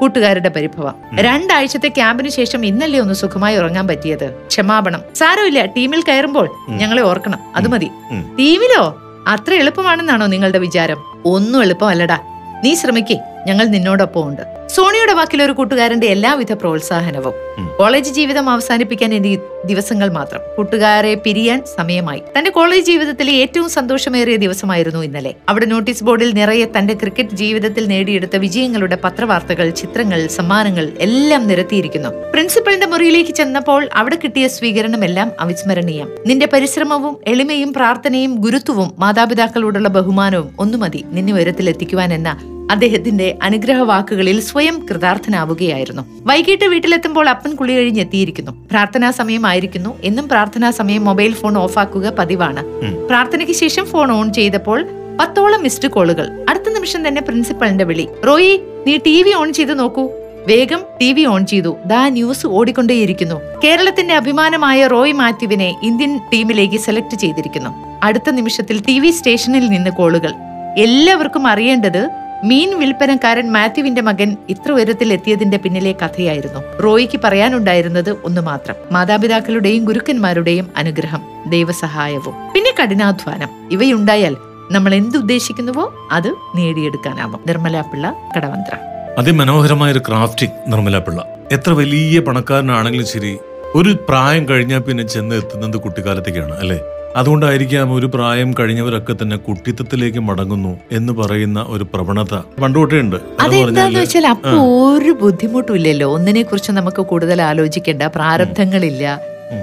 കൂട്ടുകാരുടെ 0.00 0.48
പരിഭവം. 0.48 0.94
രണ്ടാഴ്ചത്തെ 1.20 1.88
ക്യാമ്പിന് 1.88 2.28
ശേഷം 2.28 2.66
ഇന്നല്ലേ 2.66 3.00
ഒന്ന് 3.00 3.14
സുഖമായി 3.14 3.56
ഉറങ്ങാൻ 3.56 3.86
പറ്റിയത്? 3.88 4.26
ക്ഷമാപണം. 4.48 5.00
സാരമില്ല 5.14 5.64
ടീമിൽ 5.64 6.02
കയറുമ്പോൾ 6.02 6.48
ഞങ്ങളെ 6.68 7.02
ഓർക്കണം. 7.02 7.38
അത് 7.56 7.68
മതി. 7.68 7.90
ടീമിലോ? 8.38 8.96
അത്ര 9.28 9.54
എളുപ്പമാണെന്നാണോ 9.54 10.26
നിങ്ങളുടെ 10.26 10.58
വിചാരം? 10.58 10.96
ഒന്നും 11.24 11.62
എളുപ്പമല്ലടാ. 11.62 12.18
നീ 12.64 12.74
ശ്രമിക്കേ. 12.74 13.18
ഞങ്ങൾ 13.46 13.66
നിന്നോടൊപ്പം 13.66 14.26
ഉണ്ട് 14.26 14.61
സോണിയുടെ 14.74 15.12
വാക്കിൽ 15.12 15.42
ഒരു 15.42 15.52
കൂട്ടുകാരന്റെ 15.52 16.06
എല്ലാവിധ 16.06 16.52
പ്രോത്സാഹനവും. 16.52 17.32
കോളേജ് 17.78 18.12
ജീവിതം 18.12 18.50
അവസാനിപ്പിക്കാൻ 18.50 19.14
ഇനി 19.14 19.38
ദിവസങ്ങൾ 19.66 20.12
മാത്രം. 20.12 20.40
കൂട്ടുകാരെ 20.56 21.14
പിരിയാൻ 21.14 21.62
സമയമായി. 21.76 22.22
തന്റെ 22.38 22.50
കോളേജ് 22.50 22.86
ജീവിതത്തിലെ 22.86 23.32
ഏറ്റവും 23.32 23.70
സന്തോഷമേറിയ 23.70 24.36
ദിവസമായിരുന്നു 24.36 25.00
ഇന്നലെ. 25.02 25.34
അവിടെ 25.48 25.64
നോട്ടീസ് 25.64 26.04
ബോർഡിൽ 26.04 26.34
നിറയെ 26.34 26.66
തന്റെ 26.78 26.94
ക്രിക്കറ്റ് 26.94 27.30
ജീവിതത്തിൽ 27.30 27.86
നേടിയെടുത്ത 27.86 28.36
വിജയങ്ങളുടെ 28.36 28.98
പത്രവാർത്തകൾ 29.04 29.70
ചിത്രങ്ങൾ 29.70 30.26
സമ്മാനങ്ങൾ 30.26 30.92
എല്ലാം 30.98 31.48
നിരത്തിയിരിക്കുന്നു. 31.48 32.08
പ്രിൻസിപ്പലിന്റെ 32.08 32.86
മുറിയിലേക്ക് 32.86 33.30
ചെന്നപ്പോൾ 33.30 33.88
അവിടെ 33.94 34.16
കിട്ടിയ 34.16 34.48
സ്വീകരണമെല്ലാം 34.48 35.32
അവിസ്മരണീയം. 35.40 36.08
നിന്റെ 36.26 36.46
പരിശ്രമവും 36.46 37.16
എളിമയും 37.26 37.72
പ്രാർത്ഥനയും 37.72 38.34
ഗുരുത്വവും 38.34 38.92
മാതാപിതാക്കളോടുള്ള 38.98 39.88
ബഹുമാനവും 39.88 40.56
ഒന്നു 40.58 40.78
മതി 40.78 41.04
നിന്നെ 41.10 41.32
ഉയരത്തിലെത്തിക്കുവാൻ 41.32 42.14
എന്ന 42.14 42.51
അദ്ദേഹത്തിന്റെ 42.70 43.38
അനുഗ്രഹ 43.42 43.76
വാക്കുകളിൽ 43.76 44.40
സ്വയം 44.40 44.86
കൃതാർത്ഥനാവുകയായിരുന്നു. 44.90 46.02
വൈകിട്ട് 46.22 46.64
വീട്ടിലെത്തുമ്പോൾ 46.64 47.28
അപ്പൻ 47.28 47.54
കുളി 47.54 47.72
കഴിഞ്ഞെത്തിയിരിക്കുന്നു. 47.72 48.52
പ്രാർത്ഥനാ 48.70 49.10
സമയമായിരിക്കുന്നു. 49.10 49.98
എന്നും 50.04 50.28
പ്രാർത്ഥനാ 50.28 50.70
സമയം 50.70 51.04
മൊബൈൽ 51.04 51.34
ഫോൺ 51.34 51.58
ഓഫാക്കുക 51.58 52.10
പതിവാണ്. 52.10 52.64
പ്രാർത്ഥനയ്ക്ക് 53.06 53.54
ശേഷം 53.54 53.84
ഫോൺ 53.84 54.12
ഓൺ 54.12 54.32
ചെയ്തപ്പോൾ 54.32 54.86
പത്തോളം 55.20 55.62
മിസ്ഡ് 55.62 55.88
കോളുകൾ. 55.88 56.44
അടുത്ത 56.48 56.72
നിമിഷം 56.74 57.08
തന്നെ 57.08 57.20
പ്രിൻസിപ്പളിന്റെ 57.20 57.84
വിളി. 57.84 58.08
റോയി 58.26 58.60
നീ 58.86 58.98
ടി 59.06 59.22
വി 59.22 59.34
ഓൺ 59.34 59.52
ചെയ്ത് 59.52 59.78
നോക്കൂ. 59.78 60.10
വേഗം 60.46 60.80
ടി 61.00 61.12
വി 61.12 61.24
ഓൺ 61.24 61.46
ചെയ്തു. 61.46 61.76
ദാ 61.86 62.08
ന്യൂസ് 62.08 62.46
ഓടിക്കൊണ്ടേയിരിക്കുന്നു. 62.46 63.34
കേരളത്തിന്റെ 63.64 64.14
അഭിമാനമായ 64.14 64.86
റോയ് 64.86 65.12
മാത്യുവിനെ 65.12 65.74
ഇന്ത്യൻ 65.82 66.20
ടീമിലേക്ക് 66.32 66.76
സെലക്ട് 66.76 67.14
ചെയ്തിരിക്കുന്നു. 67.14 68.00
അടുത്ത 68.02 68.30
നിമിഷത്തിൽ 68.30 68.82
ടി 68.88 68.98
വി 68.98 69.10
സ്റ്റേഷനിൽ 69.10 69.68
നിന്ന് 69.68 69.90
കോളുകൾ. 69.90 70.32
എല്ലാവർക്കും 70.78 71.46
അറിയേണ്ടത് 71.46 72.10
മീൻ 72.44 72.78
വിൽപ്പനക്കാരൻ 72.78 73.52
മാത്യുവിന്റെ 73.52 74.02
മകൻ 74.02 74.36
ഇത്ര 74.48 74.72
ഉയരത്തിൽ 74.72 75.12
എത്തിയതിന്റെ 75.12 75.56
പിന്നിലെ 75.56 75.92
കഥയായിരുന്നു. 75.92 76.82
റോയിക്ക് 76.82 77.20
പറയാനുണ്ടായിരുന്നത് 77.24 78.10
ഒന്ന് 78.24 78.40
മാത്രം. 78.40 78.74
മാതാപിതാക്കളുടെയും 78.92 79.84
ഗുരുക്കന്മാരുടെയും 79.84 80.68
അനുഗ്രഹം 80.76 81.22
ദൈവസഹായവും 81.46 82.34
പിന്നെ 82.54 82.74
കഠിനാധ്വാനം. 82.82 83.50
ഇവയുണ്ടായാൽ 83.70 84.36
നമ്മൾ 84.70 84.94
എന്തുദ്ദേശിക്കുന്നുവോ 84.94 86.08
അത് 86.12 86.28
നേടിയെടുക്കാനാവും. 86.54 87.40
നിർമ്മല 87.46 87.80
പിള്ള 87.80 88.14
കടവന്ത്ര. 88.36 88.74
അതിമനോഹരമായ 89.18 89.92
ഒരു 89.92 89.98
ക്രാഫ്റ്റിംഗ് 89.98 90.72
നിർമ്മല 90.72 90.98
പിള്ള 90.98 91.26
എത്ര 91.52 91.72
വലിയ 91.72 92.20
പണക്കാരനാണെങ്കിലും 92.20 93.06
ശരി 93.06 93.38
ഒരു 93.74 93.96
പ്രായം 94.08 94.48
കഴിഞ്ഞാൽ 94.48 94.78
പിന്നെ 94.78 95.06
ചെന്ന് 95.06 95.34
എത്തുന്നത് 95.34 95.76
കുട്ടിക്കാലത്തേക്കാണ് 95.76 96.58
അല്ലെ? 96.58 96.80
അതുകൊണ്ടായിരിക്കാം 97.16 97.94
ഒരു 97.94 98.06
പ്രായം 98.06 98.54
കഴിഞ്ഞവരൊക്കെ 98.58 99.14
തന്നെ 99.22 99.36
കുട്ടിത്തത്തിലേക്ക് 99.36 100.18
മടങ്ങുന്നു 100.18 100.78
എന്ന് 100.92 101.12
പറയുന്ന 101.12 101.66
ഒരു 101.68 101.84
പ്രവണത 101.94 102.34
പണ്ടുതൊട്ടേ 102.62 103.00
ഉണ്ട്. 103.00 103.16
അതെന്താന്ന് 103.40 104.00
വെച്ചാൽ 104.00 104.26
അപ്പൊ 104.26 104.50
ഒരു 104.50 105.12
ബുദ്ധിമുട്ടുമില്ലല്ലോ. 105.22 106.08
ഒന്നിനെ 106.14 106.42
കുറിച്ച് 106.42 106.72
നമുക്ക് 106.72 107.02
കൂടുതൽ 107.02 107.42
ആലോചിക്കേണ്ട 107.42 108.02
പ്രാരബ്ധങ്ങളില്ല. 108.02 109.18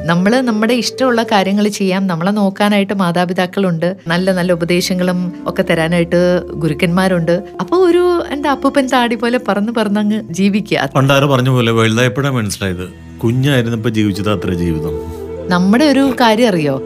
നമ്മൾ 0.05 0.31
നമ്മുടെ 0.39 0.73
ഇഷ്ടമുള്ള 0.73 1.23
കാര്യങ്ങൾ 1.23 1.67
ചെയ്യാം. 1.67 2.07
നമ്മളെ 2.07 2.31
നോക്കാനായിട്ട് 2.31 2.93
മാതാപിതാക്കളുണ്ട്. 2.93 3.95
നല്ല 4.07 4.31
നല്ല 4.31 4.53
ഉപദേശങ്ങളും 4.53 5.33
ഒക്കെ 5.47 5.61
തരാനായിട്ട് 5.61 6.41
ഗുരുക്കന്മാരുണ്ട്. 6.63 7.43
അപ്പൊ 7.61 7.77
ഒരു 7.77 8.23
എന്താ 8.31 8.51
അപ്പൂപ്പൻ 8.51 8.87
താടി 8.93 9.15
പോലെ 9.15 9.39
പറന്ന് 9.47 9.71
പറന്നങ്ങ് 9.77 10.19
ജീവിക്കുക. 10.39 10.89
പണ്ടാറ് 10.95 11.23
പറഞ്ഞ 11.23 11.49
പോലെ 11.49 11.71
വലുതായപ്പോഴാണ് 11.71 12.35
മനസ്സിലായത്. 12.35 12.85
കുഞ്ഞായിരുന്നപ്പോ 13.23 13.89
ജീവിച്ചത് 13.89 14.29
അത്ര 14.29 14.53
ജീവിതം. 14.53 15.18
നമ്മുടെ 15.49 15.85
ഒരു 15.85 16.15
കാര്യം 16.21 16.47
അറിയോ? 16.47 16.81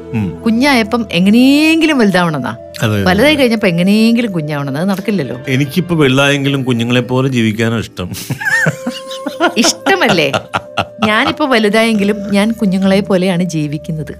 കുഞ്ഞായപ്പം 0.45 1.08
എങ്ങനെയെങ്കിലും 1.12 1.97
വലുതാവണമെന്നാ 1.97 2.58
വലുതായി 3.04 3.36
കഴിഞ്ഞപ്പോ 3.36 3.67
എങ്ങനെയെങ്കിലും 3.67 4.32
കുഞ്ഞാവണം 4.32 4.78
അത് 4.78 4.89
നടക്കില്ലല്ലോ. 4.89 5.38
എനിക്കിപ്പോ 5.47 5.95
വെള്ളായെങ്കിലും 5.95 6.63
കുഞ്ഞുങ്ങളെ 6.63 7.02
പോലെ 7.02 7.28
ജീവിക്കാനാണ് 7.28 7.82
ഇഷ്ടം. 7.82 8.12
ഇഷ്ടമല്ലേ? 9.58 10.32
ഞാനിപ്പോ 11.06 11.45
വലുതായെങ്കിലും 11.45 12.34
ഞാൻ 12.34 12.52
കുഞ്ഞുങ്ങളെ 12.52 12.99
പോലെയാണ് 12.99 13.43
ജീവിക്കുന്നത്. 13.43 14.13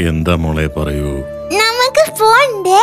എന്താ 0.00 0.34
മോളെ 0.34 0.66
പറയൂ? 0.66 1.12
നമുക്ക് 1.52 2.12
പോണ്ടേ 2.20 2.80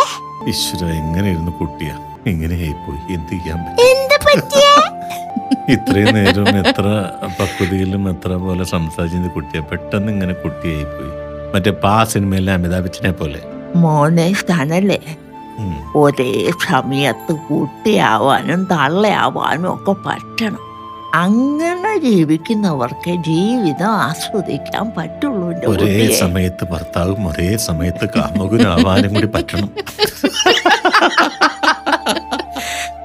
ഈശ്വര 0.50 0.92
എങ്ങനെയായിരുന്നു 0.92 1.52
കുട്ടിയാ? 1.52 2.11
ഇങ്ങനെയായിപ്പോയി. 2.28 3.14
എന്ത് 3.14 3.30
ചെയ്യാൻ 3.30 3.58
ഇത്രയും 5.70 6.16
നേരം 6.16 6.58
എത്ര 6.58 7.12
പക്വതയിലും 7.40 8.10
എത്ര 8.10 8.34
പോലെ 8.34 8.64
സംസാരിച്ചത് 8.64 9.32
കുട്ടിയെ 9.32 9.62
പെട്ടെന്ന് 9.62 10.12
ഇങ്ങനെ 10.12 10.34
കുട്ടിയായി 10.34 10.84
പോയി 10.84 11.12
മറ്റേ 11.56 11.72
പാ 11.72 12.04
സിനിമയിലെ 12.04 12.54
അമിതാഭ് 12.54 12.84
ബച്ചനെ 12.84 13.12
പോലെ. 13.12 13.42
മോനെ 13.76 14.34
ഉം. 15.60 15.92
ഒരേ 15.96 16.52
സമയത്ത് 16.70 17.34
കുട്ടിയാവാനും 17.34 18.64
തള്ളയാവാനും 18.64 19.74
ഒക്കെ 19.74 19.92
പറ്റണം. 19.92 20.60
അങ്ങനെ 21.14 21.98
ജീവിക്കുന്നവർക്ക് 21.98 23.12
ജീവിതം 23.12 23.90
ആസ്വദിക്കാൻ 23.90 24.92
പറ്റുള്ളൂ 24.98 25.48
ഒരേ. 25.48 26.14
സമയത്ത് 26.14 26.66
ഭർത്താവും 26.66 27.28
ഒരേ 27.28 27.58
സമയത്ത് 27.58 28.10
കാമുകനാവാനും 28.16 29.14
കൂടി 29.14 29.26
പറ്റണം. 29.26 29.70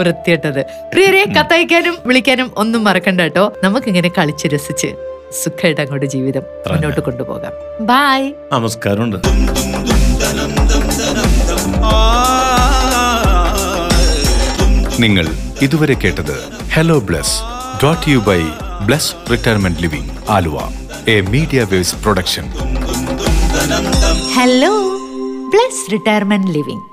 വൃത്തിയിട്ടത്. 0.00 0.62
പ്രിയരെ 0.92 1.24
കത്തയക്കാനും 1.36 1.98
വിളിക്കാനും 2.06 2.50
ഒന്നും 2.56 2.84
മറക്കണ്ട 2.84 3.20
കേട്ടോ. 3.20 3.52
നമുക്കിങ്ങനെ 3.64 4.10
കളിച്ച് 4.18 4.48
രസിച്ച് 4.48 4.90
സുഖമായിട്ട് 5.42 5.80
അങ്ങോട്ട് 5.80 6.06
ജീവിതം 6.06 6.44
മുന്നോട്ട് 6.70 7.00
കൊണ്ടുപോകാം. 7.00 7.52
ബായ് 7.80 8.32
നമസ്കാരമുണ്ട്. 8.52 9.18
നിങ്ങൾ 15.00 15.26
ഇതുവരെ 15.62 15.94
കേട്ടത് 15.94 16.36
hello 16.72 16.98
Bless 16.98 17.34
dot 17.84 18.10
you 18.10 18.18
by 18.18 18.40
Bless 18.86 19.14
retirement 19.30 19.82
living 19.82 20.10
Aluva. 20.28 20.58
A 21.08 21.20
media 21.20 21.62
waves 21.62 21.96
production 22.02 22.46
hello 24.36 24.72
Bless 25.52 25.92
retirement 25.92 26.50
living 26.50 26.84